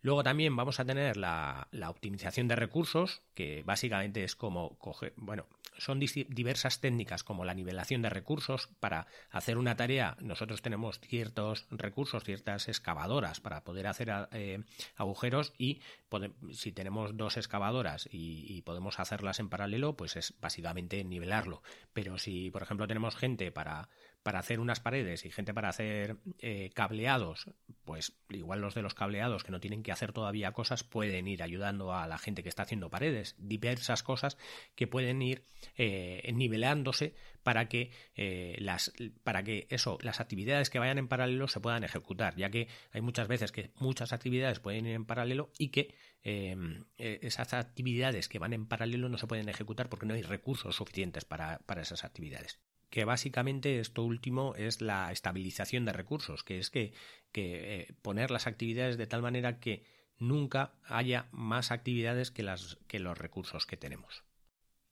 Luego 0.00 0.22
también 0.22 0.54
vamos 0.54 0.78
a 0.78 0.84
tener 0.84 1.16
la, 1.16 1.68
la, 1.72 1.90
optimización 1.90 2.46
de 2.46 2.54
recursos, 2.54 3.22
que 3.34 3.62
básicamente 3.64 4.22
es 4.22 4.36
como 4.36 4.78
coger, 4.78 5.12
bueno, 5.16 5.46
son 5.78 6.00
diversas 6.00 6.80
técnicas 6.80 7.24
como 7.24 7.44
la 7.44 7.54
nivelación 7.54 8.02
de 8.02 8.10
recursos. 8.10 8.68
Para 8.80 9.06
hacer 9.30 9.56
una 9.56 9.76
tarea, 9.76 10.16
nosotros 10.20 10.60
tenemos 10.62 11.00
ciertos 11.00 11.66
recursos, 11.70 12.24
ciertas 12.24 12.68
excavadoras 12.68 13.40
para 13.40 13.64
poder 13.64 13.86
hacer 13.86 14.12
eh, 14.32 14.62
agujeros 14.96 15.54
y 15.56 15.80
si 16.52 16.72
tenemos 16.72 17.16
dos 17.16 17.36
excavadoras 17.36 18.08
y, 18.10 18.62
podemos 18.62 18.98
hacerlas 18.98 19.40
en 19.40 19.48
paralelo, 19.48 19.96
pues 19.96 20.16
es 20.16 20.34
básicamente 20.40 21.02
nivelarlo. 21.04 21.62
Pero 21.92 22.18
si, 22.18 22.50
por 22.50 22.62
ejemplo, 22.62 22.86
tenemos 22.86 23.16
gente 23.16 23.50
para, 23.50 23.88
para 24.22 24.40
hacer 24.40 24.60
unas 24.60 24.80
paredes 24.80 25.24
y 25.24 25.30
gente 25.30 25.54
para 25.54 25.68
hacer 25.68 26.16
eh, 26.40 26.70
cableados, 26.74 27.46
pues 27.88 28.12
igual 28.28 28.60
los 28.60 28.74
de 28.74 28.82
los 28.82 28.92
cableados 28.92 29.44
que 29.44 29.50
no 29.50 29.60
tienen 29.60 29.82
que 29.82 29.92
hacer 29.92 30.12
todavía 30.12 30.52
cosas 30.52 30.84
pueden 30.84 31.26
ir 31.26 31.42
ayudando 31.42 31.94
a 31.94 32.06
la 32.06 32.18
gente 32.18 32.42
que 32.42 32.50
está 32.50 32.64
haciendo 32.64 32.90
paredes, 32.90 33.34
diversas 33.38 34.02
cosas 34.02 34.36
que 34.74 34.86
pueden 34.86 35.22
ir 35.22 35.46
eh, 35.78 36.30
nivelándose 36.34 37.14
para 37.42 37.70
que 37.70 37.90
eh, 38.14 38.58
las 38.60 38.92
para 39.24 39.42
que 39.42 39.66
eso 39.70 39.96
las 40.02 40.20
actividades 40.20 40.68
que 40.68 40.78
vayan 40.78 40.98
en 40.98 41.08
paralelo 41.08 41.48
se 41.48 41.60
puedan 41.60 41.82
ejecutar, 41.82 42.36
ya 42.36 42.50
que 42.50 42.68
hay 42.92 43.00
muchas 43.00 43.26
veces 43.26 43.52
que 43.52 43.70
muchas 43.76 44.12
actividades 44.12 44.60
pueden 44.60 44.84
ir 44.84 44.92
en 44.92 45.06
paralelo 45.06 45.50
y 45.56 45.70
que 45.70 45.94
esas 46.98 47.54
actividades 47.54 48.28
que 48.28 48.38
van 48.38 48.52
en 48.52 48.66
paralelo 48.66 49.08
no 49.08 49.16
se 49.16 49.26
pueden 49.26 49.48
ejecutar 49.48 49.88
porque 49.88 50.04
no 50.04 50.12
hay 50.12 50.20
recursos 50.20 50.76
suficientes 50.76 51.24
para 51.24 51.62
esas 51.80 52.04
actividades. 52.04 52.58
Que 52.90 53.04
básicamente 53.04 53.80
esto 53.80 54.02
último 54.02 54.54
es 54.54 54.80
la 54.80 55.12
estabilización 55.12 55.84
de 55.84 55.92
recursos, 55.92 56.42
que 56.42 56.58
es 56.58 56.70
que, 56.70 56.94
eh, 57.34 57.94
poner 58.02 58.30
las 58.30 58.46
actividades 58.46 58.98
de 58.98 59.06
tal 59.06 59.22
manera 59.22 59.60
que 59.60 59.84
nunca 60.18 60.72
haya 60.84 61.28
más 61.30 61.70
actividades 61.70 62.30
que, 62.30 62.46
que 62.86 62.98
los 62.98 63.18
recursos 63.18 63.66
que 63.66 63.76
tenemos. 63.76 64.24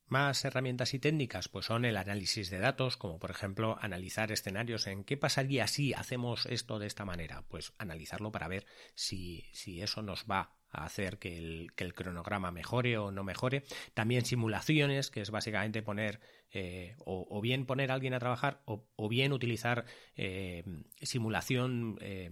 Más 0.06 0.44
herramientas 0.44 0.94
y 0.94 1.00
técnicas, 1.00 1.48
pues 1.48 1.66
son 1.66 1.84
el 1.84 1.96
análisis 1.96 2.48
de 2.48 2.60
datos, 2.60 2.96
como 2.96 3.18
por 3.18 3.32
ejemplo 3.32 3.76
analizar 3.80 4.30
escenarios 4.30 4.86
en 4.86 5.02
qué 5.02 5.16
pasaría 5.16 5.66
si 5.66 5.94
hacemos 5.94 6.46
esto 6.46 6.78
de 6.78 6.86
esta 6.86 7.04
manera, 7.04 7.42
pues 7.48 7.72
analizarlo 7.78 8.30
para 8.30 8.46
ver 8.46 8.66
si, 8.94 9.46
si 9.52 9.82
eso 9.82 10.02
nos 10.02 10.26
va 10.30 10.55
a 10.70 10.84
hacer 10.84 11.18
que 11.18 11.36
el, 11.36 11.72
que 11.74 11.84
el, 11.84 11.94
cronograma 11.94 12.50
mejore 12.50 12.98
o 12.98 13.10
no 13.10 13.24
mejore. 13.24 13.64
También 13.94 14.24
simulaciones, 14.24 15.10
que 15.10 15.20
es 15.20 15.30
básicamente 15.30 15.82
poner 15.82 16.20
eh, 16.52 16.94
o, 17.04 17.40
bien 17.40 17.66
poner 17.66 17.90
a 17.90 17.94
alguien 17.94 18.14
a 18.14 18.18
trabajar 18.18 18.62
o, 18.64 19.08
bien 19.08 19.32
utilizar 19.32 19.84
eh, 20.14 20.64
simulación 21.02 21.98
eh, 22.00 22.30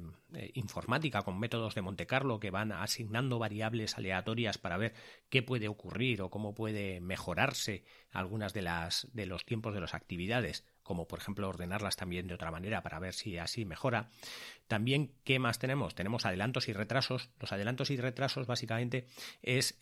informática 0.54 1.22
con 1.22 1.38
métodos 1.38 1.74
de 1.74 1.82
Monte 1.82 2.06
Carlo 2.06 2.40
que 2.40 2.50
van 2.50 2.72
asignando 2.72 3.38
variables 3.38 3.98
aleatorias 3.98 4.56
para 4.56 4.78
ver 4.78 4.94
qué 5.28 5.42
puede 5.42 5.68
ocurrir 5.68 6.22
o 6.22 6.30
cómo 6.30 6.54
puede 6.54 7.00
mejorarse 7.00 7.84
algunas 8.10 8.54
de 8.54 8.62
las 8.62 9.08
de 9.12 9.26
los 9.26 9.44
tiempos 9.44 9.74
de 9.74 9.80
las 9.80 9.94
actividades 9.94 10.64
como 10.84 11.08
por 11.08 11.18
ejemplo 11.18 11.48
ordenarlas 11.48 11.96
también 11.96 12.28
de 12.28 12.34
otra 12.34 12.52
manera 12.52 12.82
para 12.82 13.00
ver 13.00 13.14
si 13.14 13.36
así 13.38 13.64
mejora. 13.64 14.10
También, 14.68 15.10
¿qué 15.24 15.40
más 15.40 15.58
tenemos? 15.58 15.96
Tenemos 15.96 16.24
adelantos 16.26 16.68
y 16.68 16.72
retrasos. 16.72 17.30
Los 17.40 17.52
adelantos 17.52 17.90
y 17.90 17.96
retrasos 17.96 18.46
básicamente 18.46 19.08
es 19.42 19.76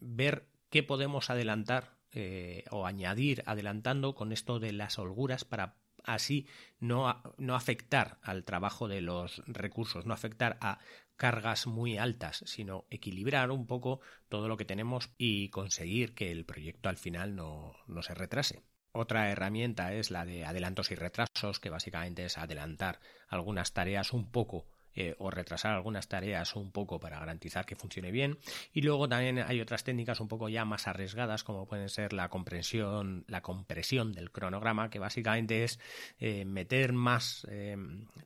ver 0.00 0.48
qué 0.70 0.82
podemos 0.82 1.30
adelantar 1.30 1.98
eh, 2.12 2.64
o 2.70 2.86
añadir 2.86 3.42
adelantando 3.46 4.14
con 4.14 4.32
esto 4.32 4.58
de 4.58 4.72
las 4.72 4.98
holguras 4.98 5.44
para 5.44 5.76
así 6.04 6.46
no, 6.80 7.22
no 7.36 7.54
afectar 7.54 8.18
al 8.22 8.44
trabajo 8.44 8.88
de 8.88 9.02
los 9.02 9.42
recursos, 9.46 10.06
no 10.06 10.14
afectar 10.14 10.56
a 10.62 10.78
cargas 11.16 11.66
muy 11.66 11.98
altas, 11.98 12.42
sino 12.46 12.86
equilibrar 12.88 13.50
un 13.50 13.66
poco 13.66 14.00
todo 14.28 14.48
lo 14.48 14.56
que 14.56 14.64
tenemos 14.64 15.10
y 15.18 15.50
conseguir 15.50 16.14
que 16.14 16.30
el 16.30 16.46
proyecto 16.46 16.88
al 16.88 16.96
final 16.96 17.34
no, 17.36 17.74
no 17.86 18.02
se 18.02 18.14
retrase. 18.14 18.62
Otra 18.92 19.30
herramienta 19.30 19.92
es 19.92 20.10
la 20.10 20.24
de 20.24 20.44
adelantos 20.44 20.90
y 20.90 20.94
retrasos, 20.94 21.60
que 21.60 21.70
básicamente 21.70 22.24
es 22.24 22.38
adelantar 22.38 23.00
algunas 23.28 23.72
tareas 23.72 24.12
un 24.12 24.30
poco 24.30 24.66
eh, 25.00 25.14
o 25.18 25.30
retrasar 25.30 25.74
algunas 25.74 26.08
tareas 26.08 26.56
un 26.56 26.72
poco 26.72 26.98
para 26.98 27.20
garantizar 27.20 27.64
que 27.64 27.76
funcione 27.76 28.10
bien. 28.10 28.38
Y 28.72 28.82
luego 28.82 29.08
también 29.08 29.38
hay 29.38 29.60
otras 29.60 29.84
técnicas 29.84 30.18
un 30.18 30.26
poco 30.26 30.48
ya 30.48 30.64
más 30.64 30.88
arriesgadas, 30.88 31.44
como 31.44 31.68
pueden 31.68 31.88
ser 31.88 32.12
la 32.12 32.28
compresión, 32.28 33.24
la 33.28 33.40
compresión 33.40 34.12
del 34.12 34.32
cronograma, 34.32 34.90
que 34.90 34.98
básicamente 34.98 35.62
es 35.62 35.78
eh, 36.18 36.44
meter 36.44 36.94
más 36.94 37.46
eh, 37.48 37.76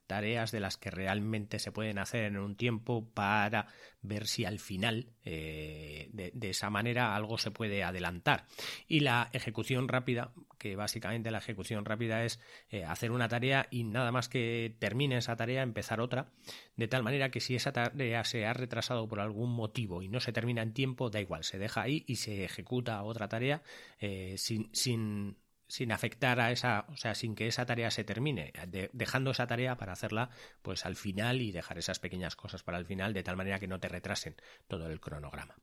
tareas 0.07 0.51
de 0.51 0.61
las 0.61 0.79
que 0.79 0.91
realmente 0.91 1.59
se 1.59 1.73
pueden 1.73 1.99
hacer 1.99 2.25
en 2.25 2.39
un 2.39 2.57
tiempo 2.57 3.07
para 3.13 3.67
ver 4.03 4.27
si 4.27 4.45
al 4.45 4.59
final 4.59 5.07
de, 5.25 6.31
de, 6.35 6.51
esa 6.51 6.71
manera 6.71 7.15
algo 7.15 7.39
se 7.39 7.51
puede 7.51 7.85
adelantar. 7.85 8.47
Y 8.89 9.01
la 9.01 9.31
ejecución 9.33 9.89
rápida, 9.89 10.33
que 10.59 10.77
básicamente 10.77 11.31
la 11.31 11.39
ejecución 11.39 11.85
rápida 11.85 12.25
es 12.25 12.41
hacer 12.87 13.13
una 13.13 13.29
tarea 13.29 13.69
y 13.71 13.85
nada 13.85 14.13
más 14.13 14.29
que 14.29 14.75
termine 14.79 15.17
esa 15.17 15.37
tarea 15.37 15.63
empezar 15.63 16.01
otra 16.01 16.33
de 16.77 16.89
tal 16.89 17.03
manera 17.03 17.31
que 17.31 17.41
si 17.41 17.55
esa 17.55 17.73
tarea 17.73 18.25
se 18.25 18.47
ha 18.47 18.53
retrasado 18.53 19.07
por 19.09 19.21
algún 19.21 19.51
motivo 19.51 20.03
y 20.03 20.09
no 20.09 20.21
se 20.21 20.33
termina 20.33 20.63
en 20.63 20.73
tiempo, 20.73 21.11
da 21.11 21.21
igual, 21.21 21.45
se 21.45 21.59
deja 21.59 21.83
ahí 21.83 22.05
y 22.07 22.17
se 22.17 22.45
ejecuta 22.45 23.03
otra 23.03 23.29
tarea 23.29 23.63
eh, 24.01 24.35
sin, 24.39 24.69
sin, 24.73 25.37
sin 25.73 25.91
afectar 25.91 26.39
a 26.39 26.53
esa, 26.53 26.85
o 26.89 26.99
sea, 26.99 27.15
sin 27.15 27.35
que 27.35 27.47
esa 27.47 27.65
tarea 27.65 27.91
se 27.91 28.05
termine, 28.05 28.53
dejando 28.93 29.31
esa 29.31 29.47
tarea 29.47 29.79
para 29.79 29.95
hacerla 29.95 30.29
pues 30.61 30.85
al 30.85 30.97
final 30.97 31.41
y 31.41 31.51
dejar 31.51 31.79
esas 31.79 31.99
pequeñas 31.99 32.37
cosas 32.37 32.63
para 32.63 32.77
el 32.77 32.85
final 32.85 33.15
de 33.15 33.23
tal 33.23 33.39
manera 33.39 33.59
que 33.59 33.69
no 33.69 33.81
te 33.81 33.89
retrasen 33.89 34.37
todo 34.69 34.91
el 34.91 35.01
cronograma. 35.01 35.57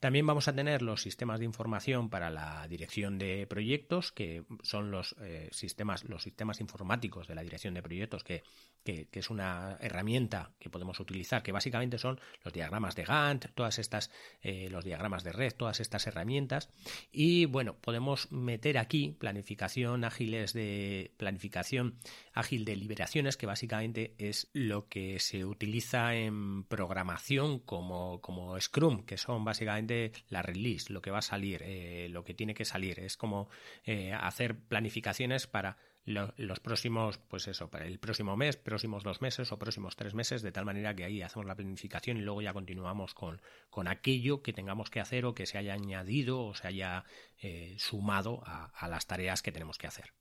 También 0.00 0.26
vamos 0.26 0.48
a 0.48 0.54
tener 0.54 0.82
los 0.82 1.02
sistemas 1.02 1.38
de 1.38 1.44
información 1.44 2.10
para 2.10 2.30
la 2.30 2.66
dirección 2.68 3.18
de 3.18 3.46
proyectos, 3.46 4.12
que 4.12 4.44
son 4.62 4.90
los 4.90 5.14
eh, 5.20 5.48
sistemas, 5.52 6.04
los 6.04 6.22
sistemas 6.22 6.60
informáticos 6.60 7.26
de 7.26 7.34
la 7.34 7.42
dirección 7.42 7.74
de 7.74 7.82
proyectos, 7.82 8.24
que, 8.24 8.42
es 8.84 9.30
una 9.30 9.76
herramienta 9.80 10.50
que 10.58 10.68
podemos 10.68 10.98
utilizar, 10.98 11.42
que 11.44 11.52
básicamente 11.52 11.98
son 11.98 12.20
los 12.42 12.52
diagramas 12.52 12.96
de 12.96 13.04
Gantt, 13.04 13.46
todas 13.54 13.78
estas, 13.78 14.10
eh, 14.42 14.68
los 14.70 14.84
diagramas 14.84 15.22
de 15.22 15.32
red, 15.32 15.52
todas 15.56 15.78
estas 15.78 16.06
herramientas. 16.08 16.68
Y 17.12 17.44
bueno, 17.44 17.76
podemos 17.80 18.32
meter 18.32 18.78
aquí 18.78 19.16
planificación 19.18 20.04
ágiles 20.04 20.52
de 20.52 21.12
planificación 21.16 21.98
ágil 22.32 22.64
de 22.64 22.76
liberaciones, 22.76 23.36
que 23.36 23.46
básicamente 23.46 24.14
es 24.18 24.48
lo 24.52 24.88
que 24.88 25.20
se 25.20 25.44
utiliza 25.44 26.14
en 26.14 26.64
programación 26.64 27.60
como, 27.60 28.20
como 28.20 28.60
Scrum, 28.60 29.04
que 29.04 29.16
son 29.16 29.44
básicamente 29.52 30.12
la 30.30 30.40
release, 30.40 30.90
lo 30.90 31.02
que 31.02 31.10
va 31.10 31.18
a 31.18 31.22
salir, 31.22 31.62
eh, 31.62 32.08
lo 32.10 32.24
que 32.24 32.32
tiene 32.32 32.54
que 32.54 32.64
salir. 32.64 32.98
Es 33.00 33.18
como 33.18 33.50
eh, 33.84 34.12
hacer 34.12 34.56
planificaciones 34.56 35.46
para 35.46 35.76
los 36.04 36.58
próximos, 36.58 37.18
pues 37.18 37.46
eso, 37.46 37.70
para 37.70 37.86
el 37.86 37.98
próximo 38.00 38.36
mes, 38.36 38.56
próximos 38.56 39.04
dos 39.04 39.20
meses 39.20 39.52
o 39.52 39.58
próximos 39.58 39.94
tres 39.94 40.14
meses, 40.14 40.42
de 40.42 40.50
tal 40.50 40.64
manera 40.64 40.96
que 40.96 41.04
ahí 41.04 41.22
hacemos 41.22 41.46
la 41.46 41.54
planificación 41.54 42.16
y 42.16 42.22
luego 42.22 42.42
ya 42.42 42.52
continuamos 42.52 43.14
con, 43.14 43.40
con 43.70 43.86
aquello 43.86 44.42
que 44.42 44.52
tengamos 44.52 44.90
que 44.90 44.98
hacer 45.00 45.26
o 45.26 45.34
que 45.34 45.46
se 45.46 45.58
haya 45.58 45.74
añadido 45.74 46.44
o 46.44 46.54
se 46.54 46.66
haya 46.66 47.04
eh, 47.40 47.76
sumado 47.78 48.42
a 48.44 48.88
las 48.88 49.06
tareas 49.06 49.42
que 49.42 49.52
tenemos 49.52 49.78
que 49.78 49.86
hacer. 49.86 50.12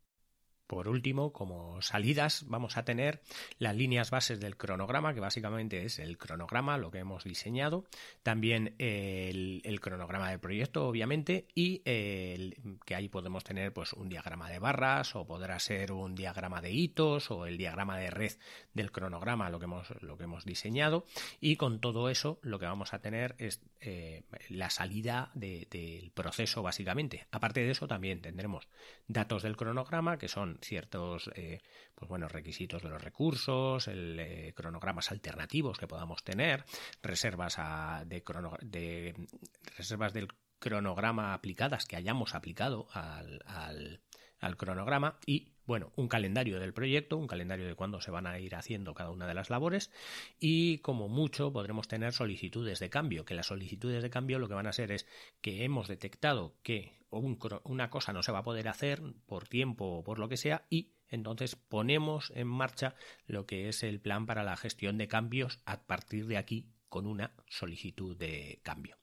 Por 0.71 0.87
último, 0.87 1.33
como 1.33 1.81
salidas, 1.81 2.45
vamos 2.47 2.77
a 2.77 2.85
tener 2.85 3.19
las 3.59 3.75
líneas 3.75 4.09
bases 4.09 4.39
del 4.39 4.55
cronograma, 4.55 5.13
que 5.13 5.19
básicamente 5.19 5.83
es 5.83 5.99
el 5.99 6.17
cronograma, 6.17 6.77
lo 6.77 6.91
que 6.91 6.99
hemos 6.99 7.25
diseñado, 7.25 7.83
también 8.23 8.75
el, 8.79 9.79
cronograma 9.81 10.29
del 10.29 10.39
proyecto, 10.39 10.87
obviamente, 10.87 11.45
y 11.53 11.79
que 11.79 12.95
ahí 12.95 13.09
podemos 13.09 13.43
tener 13.43 13.73
pues 13.73 13.91
un 13.91 14.07
diagrama 14.07 14.49
de 14.49 14.59
barras, 14.59 15.13
o 15.17 15.27
podrá 15.27 15.59
ser 15.59 15.91
un 15.91 16.15
diagrama 16.15 16.61
de 16.61 16.71
hitos, 16.71 17.31
o 17.31 17.45
el 17.45 17.57
diagrama 17.57 17.97
de 17.97 18.09
red 18.09 18.31
del 18.73 18.93
cronograma, 18.93 19.49
lo 19.49 19.59
que 19.59 19.65
hemos, 19.65 19.89
lo 20.01 20.17
que 20.17 20.23
hemos 20.23 20.45
diseñado, 20.45 21.05
y 21.41 21.57
con 21.57 21.81
todo 21.81 22.07
eso 22.07 22.39
lo 22.43 22.59
que 22.59 22.65
vamos 22.65 22.93
a 22.93 22.99
tener 22.99 23.35
es 23.39 23.59
eh, 23.81 24.23
la 24.47 24.69
salida 24.69 25.31
del 25.33 26.11
proceso, 26.13 26.61
básicamente. 26.61 27.27
Aparte 27.31 27.59
de 27.59 27.71
eso, 27.71 27.89
también 27.89 28.21
tendremos 28.21 28.69
datos 29.09 29.43
del 29.43 29.57
cronograma, 29.57 30.17
que 30.17 30.29
son 30.29 30.60
ciertos 30.61 31.29
eh, 31.35 31.61
pues 31.95 32.31
requisitos 32.31 32.81
de 32.81 32.89
los 32.89 33.01
recursos, 33.01 33.87
el, 33.87 34.19
eh, 34.19 34.53
cronogramas 34.55 35.11
alternativos 35.11 35.77
que 35.77 35.87
podamos 35.87 36.23
tener, 36.23 36.63
reservas 37.01 37.57
de, 38.05 38.23
de, 38.61 39.15
reservas 39.77 40.13
del 40.13 40.27
cronograma 40.59 41.33
aplicadas 41.33 41.85
que 41.85 41.95
hayamos 41.95 42.35
aplicado 42.35 42.87
al, 42.93 43.43
al, 44.39 44.57
cronograma 44.57 45.19
y 45.25 45.53
bueno, 45.65 45.91
un 45.95 46.07
calendario 46.07 46.59
del 46.59 46.73
proyecto, 46.73 47.17
un 47.17 47.27
calendario 47.27 47.67
de 47.67 47.75
cuándo 47.75 48.01
se 48.01 48.11
van 48.11 48.27
a 48.27 48.39
ir 48.39 48.55
haciendo 48.55 48.93
cada 48.93 49.11
una 49.11 49.27
de 49.27 49.33
las 49.33 49.49
labores 49.49 49.91
y 50.39 50.79
como 50.79 51.07
mucho 51.07 51.53
podremos 51.53 51.87
tener 51.87 52.13
solicitudes 52.13 52.79
de 52.79 52.89
cambio, 52.89 53.25
que 53.25 53.33
las 53.33 53.47
solicitudes 53.47 54.03
de 54.03 54.09
cambio 54.09 54.39
lo 54.39 54.47
que 54.47 54.55
van 54.55 54.67
a 54.67 54.73
ser 54.73 54.91
es 54.91 55.07
que 55.41 55.63
hemos 55.63 55.87
detectado 55.87 56.55
que 56.63 57.00
una 57.11 57.89
cosa 57.89 58.13
no 58.13 58.23
se 58.23 58.31
va 58.31 58.39
a 58.39 58.43
poder 58.43 58.67
hacer 58.67 59.01
por 59.25 59.47
tiempo 59.47 59.85
o 59.85 60.03
por 60.03 60.19
lo 60.19 60.29
que 60.29 60.37
sea 60.37 60.65
y 60.69 60.93
entonces 61.07 61.55
ponemos 61.55 62.31
en 62.35 62.47
marcha 62.47 62.95
lo 63.25 63.45
que 63.45 63.67
es 63.67 63.83
el 63.83 63.99
plan 63.99 64.25
para 64.25 64.43
la 64.43 64.55
gestión 64.55 64.97
de 64.97 65.07
cambios 65.07 65.59
a 65.65 65.83
partir 65.83 66.25
de 66.27 66.37
aquí 66.37 66.71
con 66.87 67.05
una 67.05 67.35
solicitud 67.47 68.15
de 68.17 68.59
cambio. 68.63 68.97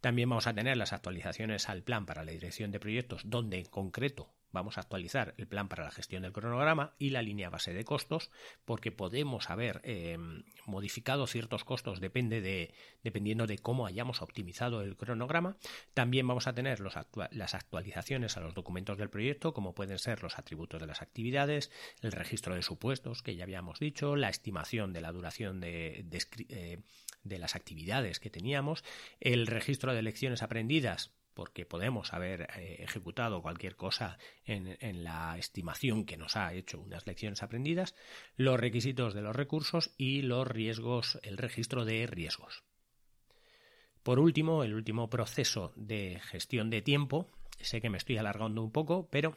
También 0.00 0.28
vamos 0.28 0.46
a 0.46 0.54
tener 0.54 0.76
las 0.76 0.92
actualizaciones 0.92 1.68
al 1.68 1.82
plan 1.82 2.06
para 2.06 2.24
la 2.24 2.32
dirección 2.32 2.72
de 2.72 2.80
proyectos, 2.80 3.22
donde 3.24 3.58
en 3.58 3.66
concreto 3.66 4.34
vamos 4.52 4.76
a 4.76 4.82
actualizar 4.82 5.34
el 5.38 5.46
plan 5.46 5.68
para 5.68 5.84
la 5.84 5.90
gestión 5.90 6.22
del 6.22 6.32
cronograma 6.32 6.94
y 6.98 7.10
la 7.10 7.22
línea 7.22 7.50
base 7.50 7.72
de 7.72 7.84
costos, 7.84 8.30
porque 8.64 8.92
podemos 8.92 9.50
haber 9.50 9.80
eh, 9.84 10.18
modificado 10.66 11.26
ciertos 11.26 11.64
costos 11.64 12.00
depende 12.00 12.40
de, 12.40 12.74
dependiendo 13.02 13.46
de 13.46 13.58
cómo 13.58 13.86
hayamos 13.86 14.22
optimizado 14.22 14.82
el 14.82 14.96
cronograma. 14.96 15.56
También 15.94 16.26
vamos 16.26 16.46
a 16.46 16.54
tener 16.54 16.80
las 16.80 17.54
actualizaciones 17.54 18.36
a 18.36 18.40
los 18.40 18.54
documentos 18.54 18.98
del 18.98 19.10
proyecto, 19.10 19.52
como 19.52 19.74
pueden 19.74 19.98
ser 19.98 20.22
los 20.22 20.38
atributos 20.38 20.80
de 20.80 20.86
las 20.86 21.02
actividades, 21.02 21.70
el 22.02 22.12
registro 22.12 22.54
de 22.54 22.62
supuestos, 22.62 23.22
que 23.22 23.36
ya 23.36 23.44
habíamos 23.44 23.78
dicho, 23.78 24.16
la 24.16 24.28
estimación 24.28 24.92
de 24.92 25.00
la 25.00 25.12
duración 25.12 25.60
de, 25.60 26.04
de 26.04 26.26
eh, 26.48 27.38
las 27.38 27.56
actividades 27.56 28.20
que 28.20 28.30
teníamos, 28.30 28.84
el 29.20 29.46
registro 29.46 29.94
de 29.94 30.02
lecciones 30.02 30.42
aprendidas, 30.42 31.12
porque 31.34 31.66
podemos 31.66 32.12
haber 32.12 32.42
eh, 32.56 32.76
ejecutado 32.80 33.42
cualquier 33.42 33.76
cosa 33.76 34.18
en, 34.44 35.04
la 35.04 35.36
estimación 35.38 36.04
que 36.04 36.16
nos 36.16 36.36
ha 36.36 36.52
hecho 36.52 36.80
unas 36.80 37.06
lecciones 37.06 37.42
aprendidas, 37.42 37.94
los 38.36 38.58
requisitos 38.58 39.14
de 39.14 39.22
los 39.22 39.34
recursos 39.34 39.92
y 39.96 40.22
los 40.22 40.46
riesgos, 40.46 41.18
el 41.22 41.38
registro 41.38 41.84
de 41.84 42.06
riesgos. 42.06 42.64
Por 44.02 44.18
último, 44.18 44.64
el 44.64 44.74
último 44.74 45.08
proceso 45.08 45.72
de 45.76 46.20
gestión 46.24 46.70
de 46.70 46.82
tiempo, 46.82 47.30
sé 47.60 47.80
que 47.80 47.90
me 47.90 47.98
estoy 47.98 48.16
alargando 48.16 48.62
un 48.62 48.72
poco, 48.72 49.08
pero 49.10 49.34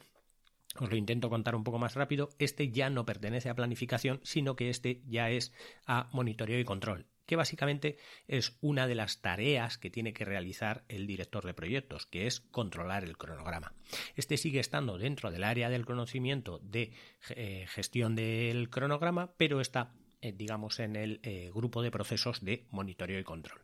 os 0.78 0.90
lo 0.90 0.96
intento 0.96 1.30
contar 1.30 1.54
un 1.54 1.64
poco 1.64 1.78
más 1.78 1.94
rápido, 1.94 2.30
este 2.38 2.70
ya 2.70 2.90
no 2.90 3.06
pertenece 3.06 3.48
a 3.48 3.54
planificación, 3.54 4.20
sino 4.24 4.56
que 4.56 4.68
este 4.68 5.02
ya 5.06 5.30
es 5.30 5.52
a 5.86 6.08
monitoreo 6.12 6.58
y 6.58 6.64
control 6.64 7.06
que 7.26 7.36
básicamente 7.36 7.98
es 8.28 8.56
una 8.60 8.86
de 8.86 8.94
las 8.94 9.20
tareas 9.20 9.78
que 9.78 9.90
tiene 9.90 10.12
que 10.12 10.24
realizar 10.24 10.84
el 10.88 11.06
director 11.06 11.44
de 11.44 11.54
proyectos, 11.54 12.06
que 12.06 12.26
es 12.26 12.40
controlar 12.40 13.04
el 13.04 13.16
cronograma. 13.16 13.74
Este 14.14 14.36
sigue 14.36 14.60
estando 14.60 14.98
dentro 14.98 15.30
del 15.30 15.44
área 15.44 15.68
del 15.68 15.84
conocimiento 15.84 16.60
de 16.62 16.92
eh, 17.30 17.66
gestión 17.68 18.14
del 18.14 18.70
cronograma, 18.70 19.34
pero 19.36 19.60
está 19.60 19.92
eh, 20.22 20.32
digamos, 20.32 20.80
en 20.80 20.96
el 20.96 21.20
eh, 21.22 21.50
grupo 21.54 21.82
de 21.82 21.90
procesos 21.90 22.44
de 22.44 22.66
monitoreo 22.70 23.18
y 23.18 23.24
control. 23.24 23.60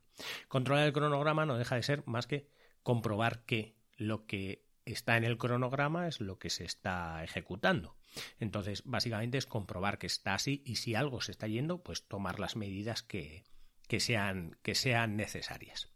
Controlar 0.48 0.86
el 0.86 0.92
cronograma 0.92 1.46
no 1.46 1.56
deja 1.56 1.76
de 1.76 1.82
ser 1.82 2.06
más 2.06 2.26
que 2.26 2.46
comprobar 2.82 3.44
que 3.44 3.74
lo 3.96 4.26
que 4.26 4.66
está 4.84 5.16
en 5.16 5.24
el 5.24 5.38
cronograma 5.38 6.08
es 6.08 6.20
lo 6.20 6.38
que 6.38 6.50
se 6.50 6.64
está 6.64 7.24
ejecutando. 7.24 7.96
Entonces, 8.38 8.82
básicamente 8.84 9.38
es 9.38 9.46
comprobar 9.46 9.98
que 9.98 10.06
está 10.06 10.34
así 10.34 10.62
y 10.66 10.76
si 10.76 10.94
algo 10.94 11.20
se 11.20 11.32
está 11.32 11.46
yendo, 11.46 11.82
pues 11.82 12.06
tomar 12.06 12.38
las 12.38 12.56
medidas 12.56 13.02
que, 13.02 13.44
que 13.92 14.00
sean, 14.00 14.56
que 14.62 14.74
sean 14.74 15.18
necesarias. 15.18 15.90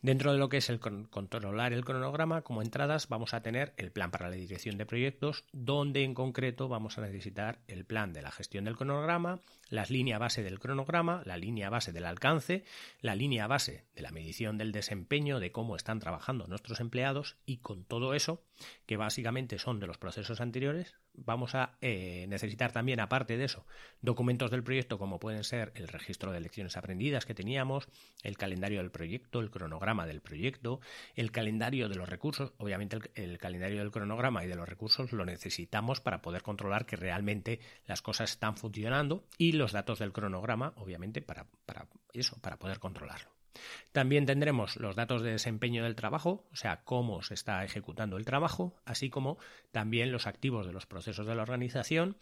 Dentro 0.00 0.32
de 0.32 0.38
lo 0.38 0.48
que 0.48 0.56
es 0.56 0.70
el 0.70 0.80
controlar 0.80 1.74
el 1.74 1.84
cronograma, 1.84 2.40
como 2.40 2.62
entradas 2.62 3.08
vamos 3.10 3.34
a 3.34 3.42
tener 3.42 3.74
el 3.76 3.92
plan 3.92 4.10
para 4.10 4.30
la 4.30 4.36
dirección 4.36 4.78
de 4.78 4.86
proyectos, 4.86 5.44
donde 5.52 6.02
en 6.02 6.14
concreto 6.14 6.68
vamos 6.68 6.96
a 6.96 7.02
necesitar 7.02 7.58
el 7.68 7.84
plan 7.84 8.14
de 8.14 8.22
la 8.22 8.30
gestión 8.30 8.64
del 8.64 8.76
cronograma, 8.76 9.40
la 9.68 9.84
línea 9.84 10.16
base 10.16 10.42
del 10.42 10.60
cronograma, 10.60 11.20
la 11.26 11.36
línea 11.36 11.68
base 11.68 11.92
del 11.92 12.06
alcance, 12.06 12.64
la 13.02 13.14
línea 13.14 13.46
base 13.46 13.84
de 13.94 14.00
la 14.00 14.12
medición 14.12 14.56
del 14.56 14.72
desempeño, 14.72 15.38
de 15.38 15.52
cómo 15.52 15.76
están 15.76 15.98
trabajando 15.98 16.46
nuestros 16.46 16.80
empleados 16.80 17.36
y 17.44 17.58
con 17.58 17.84
todo 17.84 18.14
eso, 18.14 18.42
que 18.86 18.96
básicamente 18.96 19.58
son 19.58 19.78
de 19.78 19.88
los 19.88 19.98
procesos 19.98 20.40
anteriores, 20.40 20.94
vamos 21.16 21.54
a 21.54 21.76
eh, 21.80 22.26
necesitar 22.28 22.72
también, 22.72 23.00
aparte 23.00 23.36
de 23.36 23.44
eso, 23.44 23.66
documentos 24.00 24.50
del 24.50 24.62
proyecto 24.62 24.98
como 24.98 25.18
pueden 25.18 25.44
ser 25.44 25.72
el 25.74 25.88
registro 25.88 26.32
de 26.32 26.40
lecciones 26.40 26.76
aprendidas 26.76 27.26
que 27.26 27.34
teníamos, 27.34 27.88
el 28.22 28.36
calendario 28.36 28.80
del 28.80 28.90
proyecto, 28.90 29.40
el 29.40 29.50
cronograma 29.50 30.06
del 30.06 30.20
proyecto, 30.20 30.80
el 31.14 31.30
calendario 31.30 31.88
de 31.88 31.96
los 31.96 32.08
recursos. 32.08 32.52
Obviamente 32.58 32.98
el, 33.14 33.38
calendario 33.38 33.78
del 33.78 33.90
cronograma 33.90 34.44
y 34.44 34.48
de 34.48 34.56
los 34.56 34.68
recursos 34.68 35.12
lo 35.12 35.24
necesitamos 35.24 36.00
para 36.00 36.22
poder 36.22 36.42
controlar 36.42 36.86
que 36.86 36.96
realmente 36.96 37.60
las 37.86 38.02
cosas 38.02 38.30
están 38.30 38.56
funcionando 38.56 39.24
y 39.38 39.52
los 39.52 39.72
datos 39.72 39.98
del 39.98 40.12
cronograma, 40.12 40.72
obviamente, 40.76 41.22
para, 41.22 41.46
para 41.64 41.86
eso, 42.12 42.38
para 42.40 42.58
poder 42.58 42.78
controlarlo. 42.78 43.35
También 43.92 44.26
tendremos 44.26 44.76
los 44.76 44.96
datos 44.96 45.22
de 45.22 45.32
desempeño 45.32 45.84
del 45.84 45.96
trabajo, 45.96 46.46
o 46.52 46.56
sea, 46.56 46.82
cómo 46.84 47.22
se 47.22 47.34
está 47.34 47.64
ejecutando 47.64 48.16
el 48.16 48.24
trabajo, 48.24 48.76
así 48.84 49.10
como 49.10 49.38
también 49.70 50.12
los 50.12 50.26
activos 50.26 50.66
de 50.66 50.72
los 50.72 50.86
procesos 50.86 51.26
de 51.26 51.34
la 51.34 51.42
organización 51.42 52.16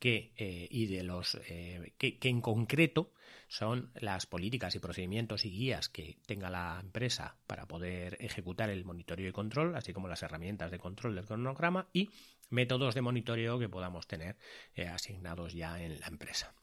que, 0.00 0.32
eh, 0.36 0.66
y 0.70 0.86
de 0.86 1.04
los 1.04 1.36
eh, 1.48 1.92
que, 1.98 2.18
en 2.22 2.40
concreto 2.40 3.12
son 3.48 3.90
las 3.94 4.26
políticas 4.26 4.74
y 4.74 4.78
procedimientos 4.78 5.44
y 5.44 5.50
guías 5.50 5.88
que 5.88 6.16
tenga 6.26 6.50
la 6.50 6.78
empresa 6.80 7.36
para 7.46 7.66
poder 7.66 8.16
ejecutar 8.20 8.70
el 8.70 8.84
monitoreo 8.84 9.28
y 9.28 9.32
control, 9.32 9.76
así 9.76 9.92
como 9.92 10.08
las 10.08 10.22
herramientas 10.22 10.70
de 10.70 10.78
control 10.78 11.14
del 11.14 11.26
cronograma 11.26 11.88
y 11.92 12.10
métodos 12.48 12.94
de 12.94 13.02
monitoreo 13.02 13.58
que 13.58 13.68
podamos 13.68 14.06
tener 14.06 14.36
eh, 14.74 14.86
asignados 14.86 15.52
ya 15.52 15.80
en 15.82 16.00
la 16.00 16.06
empresa. 16.06 16.54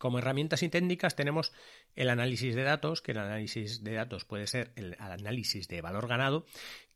Como 0.00 0.18
herramientas 0.18 0.62
y 0.62 0.70
técnicas 0.70 1.14
tenemos 1.14 1.52
el 1.94 2.08
análisis 2.08 2.54
de 2.54 2.62
datos, 2.62 3.02
que 3.02 3.12
el 3.12 3.18
análisis 3.18 3.84
de 3.84 3.92
datos 3.92 4.24
puede 4.24 4.46
ser 4.46 4.72
el 4.74 4.96
análisis 4.98 5.68
de 5.68 5.82
valor 5.82 6.08
ganado, 6.08 6.46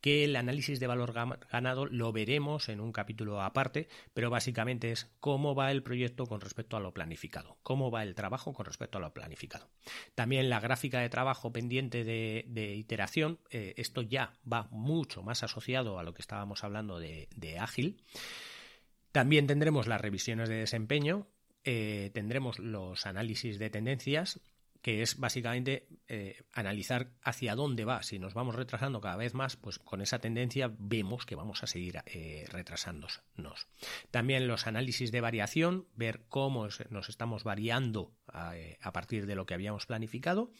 que 0.00 0.24
el 0.24 0.34
análisis 0.36 0.80
de 0.80 0.86
valor 0.86 1.12
ganado 1.12 1.84
lo 1.84 2.12
veremos 2.12 2.70
en 2.70 2.80
un 2.80 2.92
capítulo 2.92 3.42
aparte, 3.42 3.88
pero 4.14 4.30
básicamente 4.30 4.90
es 4.90 5.12
cómo 5.20 5.54
va 5.54 5.70
el 5.70 5.82
proyecto 5.82 6.24
con 6.24 6.40
respecto 6.40 6.78
a 6.78 6.80
lo 6.80 6.94
planificado, 6.94 7.58
cómo 7.62 7.90
va 7.90 8.04
el 8.04 8.14
trabajo 8.14 8.54
con 8.54 8.64
respecto 8.64 8.96
a 8.96 9.02
lo 9.02 9.12
planificado. 9.12 9.68
También 10.14 10.48
la 10.48 10.60
gráfica 10.60 11.00
de 11.00 11.10
trabajo 11.10 11.52
pendiente 11.52 12.04
de, 12.04 12.74
iteración, 12.74 13.38
eh, 13.50 13.74
esto 13.76 14.00
ya 14.00 14.32
va 14.50 14.68
mucho 14.70 15.22
más 15.22 15.42
asociado 15.42 15.98
a 15.98 16.04
lo 16.04 16.14
que 16.14 16.22
estábamos 16.22 16.64
hablando 16.64 16.98
de 16.98 17.58
ágil. 17.60 18.02
También 19.12 19.46
tendremos 19.46 19.86
las 19.88 20.00
revisiones 20.00 20.48
de 20.48 20.56
desempeño, 20.56 21.28
eh, 21.64 22.10
tendremos 22.12 22.58
los 22.58 23.06
análisis 23.06 23.58
de 23.58 23.70
tendencias, 23.70 24.40
que 24.84 25.00
es 25.00 25.18
básicamente 25.18 25.88
eh, 26.08 26.42
analizar 26.52 27.08
hacia 27.22 27.54
dónde 27.54 27.86
va. 27.86 28.02
Si 28.02 28.18
nos 28.18 28.34
vamos 28.34 28.54
retrasando 28.54 29.00
cada 29.00 29.16
vez 29.16 29.32
más, 29.32 29.56
pues 29.56 29.78
con 29.78 30.02
esa 30.02 30.18
tendencia 30.18 30.70
vemos 30.78 31.24
que 31.24 31.36
vamos 31.36 31.62
a 31.62 31.66
seguir 31.66 32.02
eh, 32.04 32.44
retrasándonos. 32.50 33.22
También 34.10 34.46
los 34.46 34.66
análisis 34.66 35.10
de 35.10 35.22
variación, 35.22 35.86
ver 35.96 36.26
cómo 36.28 36.68
nos 36.90 37.08
estamos 37.08 37.44
variando 37.44 38.12
a, 38.26 38.92
partir 38.92 39.24
de 39.24 39.34
lo 39.34 39.46
que 39.46 39.54
habíamos 39.54 39.86
planificado. 39.86 40.52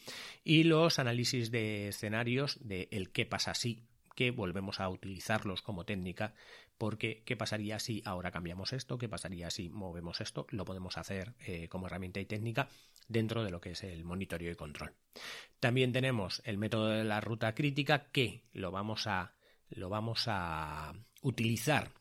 Y 0.43 0.63
los 0.63 0.97
análisis 0.97 1.51
de 1.51 1.89
escenarios 1.89 2.57
de 2.61 2.87
el 2.89 3.11
qué 3.11 3.27
pasa 3.27 3.53
si 3.53 3.83
que 4.15 4.31
volvemos 4.31 4.79
a 4.79 4.89
utilizarlos 4.89 5.61
como 5.61 5.85
técnica 5.85 6.33
porque 6.77 7.23
¿qué 7.25 7.35
pasaría 7.35 7.79
si 7.79 8.01
ahora 8.05 8.31
cambiamos 8.31 8.73
esto? 8.73 8.97
¿Qué 8.97 9.09
pasaría 9.09 9.49
si 9.49 9.69
movemos 9.69 10.21
esto? 10.21 10.45
Lo 10.49 10.65
podemos 10.65 10.97
hacer 10.97 11.33
eh, 11.45 11.67
como 11.69 11.87
herramienta 11.87 12.19
y 12.19 12.25
técnica 12.25 12.67
dentro 13.07 13.43
de 13.43 13.51
lo 13.51 13.61
que 13.61 13.71
es 13.71 13.83
el 13.83 14.03
monitoreo 14.03 14.51
y 14.51 14.55
control. 14.55 14.93
También 15.59 15.91
tenemos 15.91 16.41
el 16.45 16.57
método 16.57 16.87
de 16.89 17.03
la 17.03 17.21
ruta 17.21 17.53
crítica 17.53 18.11
que 18.11 18.43
lo 18.53 18.71
vamos 18.71 19.07
a, 19.07 19.35
lo 19.69 19.89
vamos 19.89 20.25
a 20.27 20.93
utilizar 21.21 21.91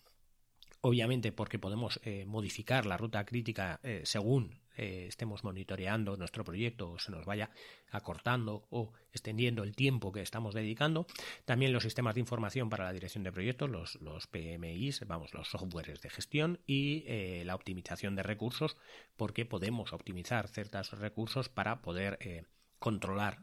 obviamente 0.81 1.33
porque 1.33 1.59
podemos 1.59 1.99
eh, 2.05 2.27
modificar 2.27 2.85
la 2.85 2.99
ruta 2.99 3.25
crítica 3.25 3.81
eh, 3.83 4.03
según 4.05 4.61
eh, 4.77 5.07
estemos 5.09 5.45
monitoreando 5.45 6.17
nuestro 6.17 6.45
proyecto 6.45 6.93
o 6.93 6.99
se 6.99 7.13
nos 7.13 7.25
vaya 7.25 7.51
acortando 7.91 8.67
o 8.71 8.93
extendiendo 9.13 9.63
el 9.63 9.75
tiempo 9.75 10.13
que 10.13 10.23
estamos 10.23 10.55
dedicando. 10.55 11.07
También 11.45 11.73
los 11.73 11.83
sistemas 11.83 12.15
de 12.15 12.21
información 12.21 12.71
para 12.71 12.85
la 12.85 12.93
dirección 12.93 13.25
de 13.25 13.33
proyectos, 13.33 13.99
los, 14.01 14.27
PMIs, 14.27 15.07
vamos, 15.07 15.33
los 15.35 15.49
softwares 15.49 16.01
de 16.01 16.11
gestión 16.11 16.61
y 16.67 17.05
eh, 17.07 17.43
la 17.45 17.55
optimización 17.55 18.17
de 18.17 18.23
recursos, 18.23 18.77
porque 19.17 19.45
podemos 19.45 19.93
optimizar 19.93 20.49
ciertos 20.49 20.91
recursos 20.93 21.49
para 21.49 21.83
poder 21.83 22.19
eh, 22.21 22.45
controlar 22.79 23.39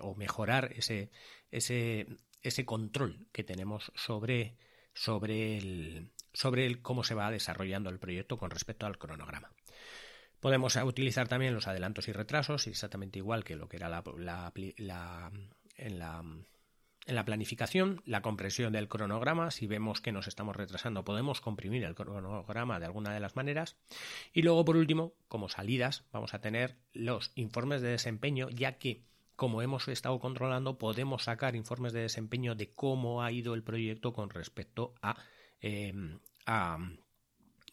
o 0.00 0.14
mejorar 0.14 0.72
ese, 0.76 1.10
ese, 1.50 2.06
ese 2.42 2.64
control 2.64 3.26
que 3.32 3.42
tenemos 3.42 3.90
sobre, 3.96 4.56
sobre 4.94 5.56
el 5.56 6.12
sobre 6.36 6.82
cómo 6.82 7.02
se 7.02 7.14
va 7.14 7.30
desarrollando 7.30 7.88
el 7.88 7.98
proyecto 7.98 8.36
con 8.36 8.50
respecto 8.50 8.84
al 8.84 8.98
cronograma. 8.98 9.50
Podemos 10.46 10.76
utilizar 10.76 11.26
también 11.26 11.54
los 11.54 11.66
adelantos 11.66 12.06
y 12.06 12.12
retrasos, 12.12 12.68
exactamente 12.68 13.18
igual 13.18 13.42
que 13.42 13.56
lo 13.56 13.68
que 13.68 13.78
era 13.78 13.88
la, 13.88 14.04
en, 15.76 15.98
la, 15.98 17.24
planificación, 17.24 18.00
la 18.04 18.22
compresión 18.22 18.72
del 18.72 18.86
cronograma. 18.86 19.50
Si 19.50 19.66
vemos 19.66 20.00
que 20.00 20.12
nos 20.12 20.28
estamos 20.28 20.54
retrasando, 20.54 21.04
podemos 21.04 21.40
comprimir 21.40 21.82
el 21.82 21.96
cronograma 21.96 22.78
de 22.78 22.86
alguna 22.86 23.12
de 23.12 23.18
las 23.18 23.34
maneras. 23.34 23.76
Y 24.32 24.42
luego, 24.42 24.64
por 24.64 24.76
último, 24.76 25.14
como 25.26 25.48
salidas, 25.48 26.04
vamos 26.12 26.32
a 26.32 26.40
tener 26.40 26.76
los 26.92 27.32
informes 27.34 27.82
de 27.82 27.88
desempeño, 27.88 28.48
ya 28.48 28.78
que 28.78 29.02
como 29.34 29.62
hemos 29.62 29.88
estado 29.88 30.20
controlando, 30.20 30.78
podemos 30.78 31.24
sacar 31.24 31.56
informes 31.56 31.92
de 31.92 32.02
desempeño 32.02 32.54
de 32.54 32.72
cómo 32.72 33.24
ha 33.24 33.32
ido 33.32 33.52
el 33.54 33.64
proyecto 33.64 34.12
con 34.12 34.30
respecto 34.30 34.94
a, 35.02 35.16
eh, 35.60 35.92
a 36.46 36.78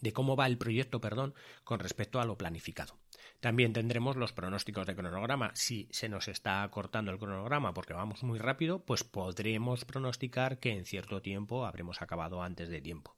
de 0.03 0.13
cómo 0.13 0.35
va 0.35 0.45
el 0.45 0.57
proyecto, 0.57 0.99
perdón, 0.99 1.33
con 1.63 1.79
respecto 1.79 2.19
a 2.19 2.25
lo 2.25 2.37
planificado. 2.37 2.99
También 3.39 3.73
tendremos 3.73 4.17
los 4.17 4.33
pronósticos 4.33 4.85
de 4.85 4.95
cronograma. 4.95 5.51
Si 5.55 5.87
se 5.91 6.09
nos 6.09 6.27
está 6.27 6.67
cortando 6.69 7.11
el 7.11 7.17
cronograma 7.17 7.73
porque 7.73 7.93
vamos 7.93 8.23
muy 8.23 8.37
rápido, 8.37 8.85
pues 8.85 9.03
podremos 9.03 9.85
pronosticar 9.85 10.59
que 10.59 10.71
en 10.71 10.85
cierto 10.85 11.21
tiempo 11.21 11.65
habremos 11.65 12.01
acabado 12.01 12.43
antes 12.43 12.69
de 12.69 12.81
tiempo. 12.81 13.15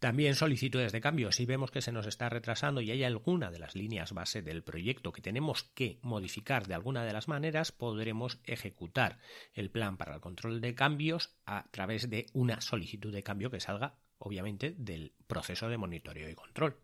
También 0.00 0.34
solicitudes 0.34 0.92
de 0.92 1.00
cambio. 1.00 1.30
Si 1.30 1.46
vemos 1.46 1.70
que 1.70 1.82
se 1.82 1.92
nos 1.92 2.06
está 2.06 2.28
retrasando 2.28 2.80
y 2.80 2.90
hay 2.90 3.04
alguna 3.04 3.50
de 3.50 3.58
las 3.58 3.76
líneas 3.76 4.12
base 4.12 4.40
del 4.42 4.62
proyecto 4.62 5.12
que 5.12 5.20
tenemos 5.20 5.62
que 5.62 5.98
modificar 6.02 6.66
de 6.66 6.74
alguna 6.74 7.04
de 7.04 7.12
las 7.12 7.28
maneras, 7.28 7.70
podremos 7.70 8.40
ejecutar 8.44 9.18
el 9.52 9.70
plan 9.70 9.96
para 9.98 10.14
el 10.14 10.20
control 10.20 10.60
de 10.60 10.74
cambios 10.74 11.36
a 11.44 11.66
través 11.70 12.08
de 12.08 12.26
una 12.32 12.62
solicitud 12.62 13.12
de 13.12 13.22
cambio 13.22 13.50
que 13.50 13.60
salga 13.60 13.98
obviamente, 14.20 14.74
del 14.76 15.12
proceso 15.26 15.68
de 15.68 15.78
monitoreo 15.78 16.28
y 16.28 16.34
control. 16.34 16.76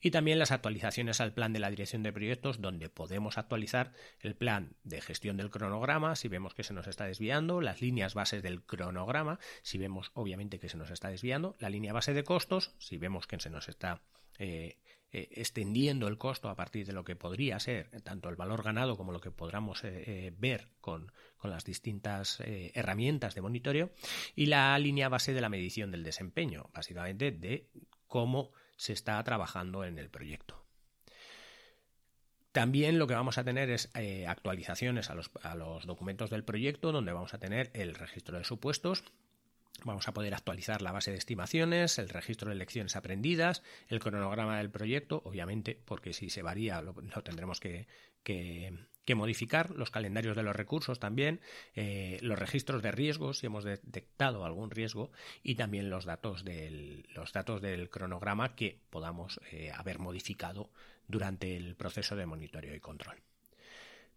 Y 0.00 0.10
también 0.10 0.38
las 0.38 0.50
actualizaciones 0.50 1.20
al 1.20 1.32
plan 1.32 1.52
de 1.52 1.60
la 1.60 1.70
dirección 1.70 2.02
de 2.02 2.12
proyectos, 2.12 2.60
donde 2.60 2.90
podemos 2.90 3.38
actualizar 3.38 3.92
el 4.20 4.34
plan 4.34 4.76
de 4.82 5.00
gestión 5.00 5.36
del 5.36 5.50
cronograma, 5.50 6.16
si 6.16 6.28
vemos 6.28 6.52
que 6.54 6.64
se 6.64 6.74
nos 6.74 6.86
está 6.86 7.06
desviando, 7.06 7.60
las 7.60 7.80
líneas 7.80 8.14
bases 8.14 8.42
del 8.42 8.62
cronograma, 8.62 9.38
si 9.62 9.78
vemos 9.78 10.10
obviamente 10.14 10.58
que 10.58 10.68
se 10.68 10.76
nos 10.76 10.90
está 10.90 11.08
desviando, 11.08 11.56
la 11.60 11.70
línea 11.70 11.92
base 11.92 12.12
de 12.12 12.24
costos, 12.24 12.74
si 12.78 12.98
vemos 12.98 13.26
que 13.26 13.38
se 13.38 13.50
nos 13.50 13.68
está 13.68 14.02
eh, 14.38 14.76
eh, 15.14 15.28
extendiendo 15.30 16.08
el 16.08 16.18
costo 16.18 16.48
a 16.48 16.56
partir 16.56 16.84
de 16.84 16.92
lo 16.92 17.04
que 17.04 17.14
podría 17.14 17.60
ser 17.60 17.88
tanto 18.02 18.28
el 18.28 18.34
valor 18.34 18.64
ganado 18.64 18.96
como 18.96 19.12
lo 19.12 19.20
que 19.20 19.30
podamos 19.30 19.84
eh, 19.84 20.34
ver 20.36 20.70
con, 20.80 21.12
con, 21.36 21.52
las 21.52 21.64
distintas 21.64 22.40
herramientas 22.40 23.36
de 23.36 23.40
monitoreo 23.40 23.92
y 24.34 24.46
la 24.46 24.76
línea 24.78 25.08
base 25.08 25.32
de 25.32 25.40
la 25.40 25.48
medición 25.48 25.92
del 25.92 26.02
desempeño, 26.02 26.68
básicamente 26.74 27.30
de 27.30 27.70
cómo 28.08 28.50
se 28.76 28.92
está 28.92 29.22
trabajando 29.22 29.84
en 29.84 29.98
el 29.98 30.10
proyecto. 30.10 30.66
También 32.50 32.98
lo 32.98 33.06
que 33.06 33.14
vamos 33.14 33.38
a 33.38 33.44
tener 33.44 33.70
es 33.70 33.90
actualizaciones 34.26 35.10
a 35.10 35.14
los, 35.14 35.30
a 35.42 35.54
los 35.54 35.86
documentos 35.86 36.30
del 36.30 36.44
proyecto, 36.44 36.90
donde 36.90 37.12
vamos 37.12 37.34
a 37.34 37.38
tener 37.38 37.70
el 37.74 37.94
registro 37.94 38.38
de 38.38 38.44
supuestos, 38.44 39.04
Vamos 39.82 40.08
a 40.08 40.14
poder 40.14 40.34
actualizar 40.34 40.80
la 40.82 40.92
base 40.92 41.10
de 41.10 41.18
estimaciones, 41.18 41.98
el 41.98 42.08
registro 42.08 42.48
de 42.48 42.54
lecciones 42.54 42.96
aprendidas, 42.96 43.62
el 43.88 44.00
cronograma 44.00 44.56
del 44.58 44.70
proyecto, 44.70 45.20
obviamente, 45.24 45.78
porque 45.84 46.12
si 46.12 46.30
se 46.30 46.42
varía 46.42 46.80
lo, 46.80 46.94
tendremos 47.22 47.60
que, 47.60 47.86
modificar, 49.14 49.70
los 49.70 49.90
calendarios 49.90 50.36
de 50.36 50.42
los 50.42 50.56
recursos 50.56 50.98
también, 51.00 51.40
eh, 51.74 52.18
los 52.22 52.38
registros 52.38 52.82
de 52.82 52.92
riesgos, 52.92 53.38
si 53.38 53.46
hemos 53.46 53.64
detectado 53.64 54.44
algún 54.44 54.70
riesgo, 54.70 55.10
y 55.42 55.56
también 55.56 55.90
los 55.90 56.06
datos 56.06 56.44
del, 56.44 57.06
los 57.14 57.32
datos 57.32 57.60
del 57.60 57.90
cronograma 57.90 58.54
que 58.54 58.80
podamos 58.88 59.40
eh, 59.50 59.70
haber 59.74 59.98
modificado 59.98 60.70
durante 61.08 61.56
el 61.56 61.74
proceso 61.76 62.16
de 62.16 62.24
monitoreo 62.24 62.74
y 62.74 62.80
control. 62.80 63.18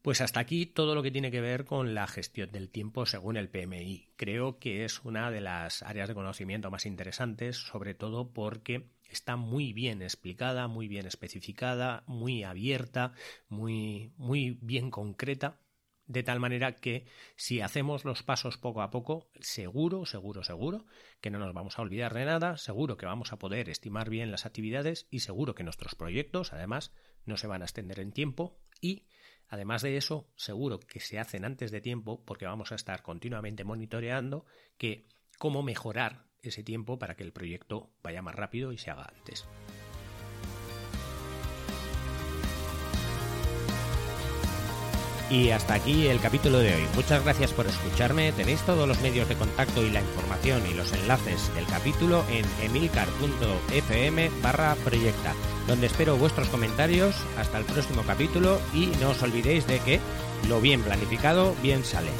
Pues 0.07 0.21
hasta 0.21 0.39
aquí 0.39 0.65
todo 0.65 0.95
lo 0.95 1.03
que 1.03 1.11
tiene 1.11 1.31
que 1.31 1.41
ver 1.41 1.65
con 1.65 1.93
la 1.93 2.07
gestión 2.07 2.49
del 2.49 2.69
tiempo 2.69 3.05
según 3.05 3.35
el 3.35 3.49
PMI. 3.49 4.07
Creo 4.15 4.57
que 4.57 4.85
es 4.85 5.03
una 5.03 5.29
de 5.31 5.41
las 5.41 5.83
áreas 5.83 6.07
de 6.07 6.13
conocimiento 6.13 6.71
más 6.71 6.85
interesantes, 6.85 7.57
sobre 7.57 7.93
todo 7.93 8.31
porque 8.31 8.87
está 9.09 9.35
muy 9.35 9.73
bien 9.73 10.01
explicada, 10.01 10.69
muy 10.69 10.87
bien 10.87 11.07
especificada, 11.07 12.05
muy 12.07 12.45
abierta, 12.45 13.11
muy, 13.49 14.13
muy 14.15 14.57
bien 14.61 14.91
concreta, 14.91 15.59
de 16.05 16.23
tal 16.23 16.39
manera 16.39 16.77
que 16.77 17.05
si 17.35 17.59
hacemos 17.59 18.05
los 18.05 18.23
pasos 18.23 18.57
poco 18.57 18.81
a 18.83 18.91
poco, 18.91 19.29
seguro, 19.41 20.05
seguro, 20.05 20.41
seguro 20.41 20.85
que 21.19 21.31
no 21.31 21.37
nos 21.37 21.53
vamos 21.53 21.77
a 21.77 21.81
olvidar 21.81 22.13
de 22.13 22.23
nada, 22.23 22.55
seguro 22.55 22.95
que 22.95 23.05
vamos 23.05 23.33
a 23.33 23.39
poder 23.39 23.67
estimar 23.67 24.09
bien 24.09 24.31
las 24.31 24.45
actividades 24.45 25.05
y 25.11 25.19
seguro 25.19 25.53
que 25.53 25.65
nuestros 25.65 25.95
proyectos, 25.95 26.53
además, 26.53 26.93
no 27.25 27.35
se 27.35 27.47
van 27.47 27.61
a 27.61 27.65
extender 27.65 27.99
en 27.99 28.13
tiempo 28.13 28.57
y 28.79 29.03
Además 29.49 29.81
de 29.81 29.97
eso, 29.97 30.27
seguro 30.35 30.79
que 30.79 30.99
se 30.99 31.19
hacen 31.19 31.45
antes 31.45 31.71
de 31.71 31.81
tiempo 31.81 32.23
porque 32.25 32.45
vamos 32.45 32.71
a 32.71 32.75
estar 32.75 33.01
continuamente 33.01 33.63
monitoreando 33.63 34.45
que 34.77 35.07
cómo 35.37 35.63
mejorar 35.63 36.25
ese 36.41 36.63
tiempo 36.63 36.99
para 36.99 37.15
que 37.15 37.23
el 37.23 37.33
proyecto 37.33 37.89
vaya 38.03 38.21
más 38.21 38.35
rápido 38.35 38.71
y 38.71 38.77
se 38.77 38.91
haga 38.91 39.11
antes. 39.15 39.47
Y 45.29 45.49
hasta 45.49 45.73
aquí 45.73 46.07
el 46.07 46.21
capítulo 46.21 46.59
de 46.59 46.75
hoy. 46.75 46.87
Muchas 46.95 47.23
gracias 47.23 47.51
por 47.51 47.67
escucharme. 47.67 48.31
Tenéis 48.31 48.61
todos 48.61 48.87
los 48.87 49.01
medios 49.01 49.27
de 49.27 49.35
contacto 49.35 49.83
y 49.83 49.89
la 49.89 50.01
información 50.01 50.63
y 50.69 50.73
los 50.73 50.93
enlaces 50.93 51.53
del 51.53 51.65
capítulo 51.65 52.23
en 52.29 52.45
emilcar.fm 52.65 54.31
barra 54.41 54.75
proyecta, 54.85 55.33
donde 55.67 55.87
espero 55.87 56.15
vuestros 56.15 56.47
comentarios. 56.47 57.15
Hasta 57.37 57.57
el 57.57 57.65
próximo 57.65 58.03
capítulo 58.03 58.61
y 58.73 58.87
no 59.01 59.09
os 59.09 59.21
olvidéis 59.21 59.67
de 59.67 59.79
que 59.79 59.99
lo 60.47 60.61
bien 60.61 60.81
planificado 60.81 61.55
bien 61.61 61.83
sale. 61.83 62.11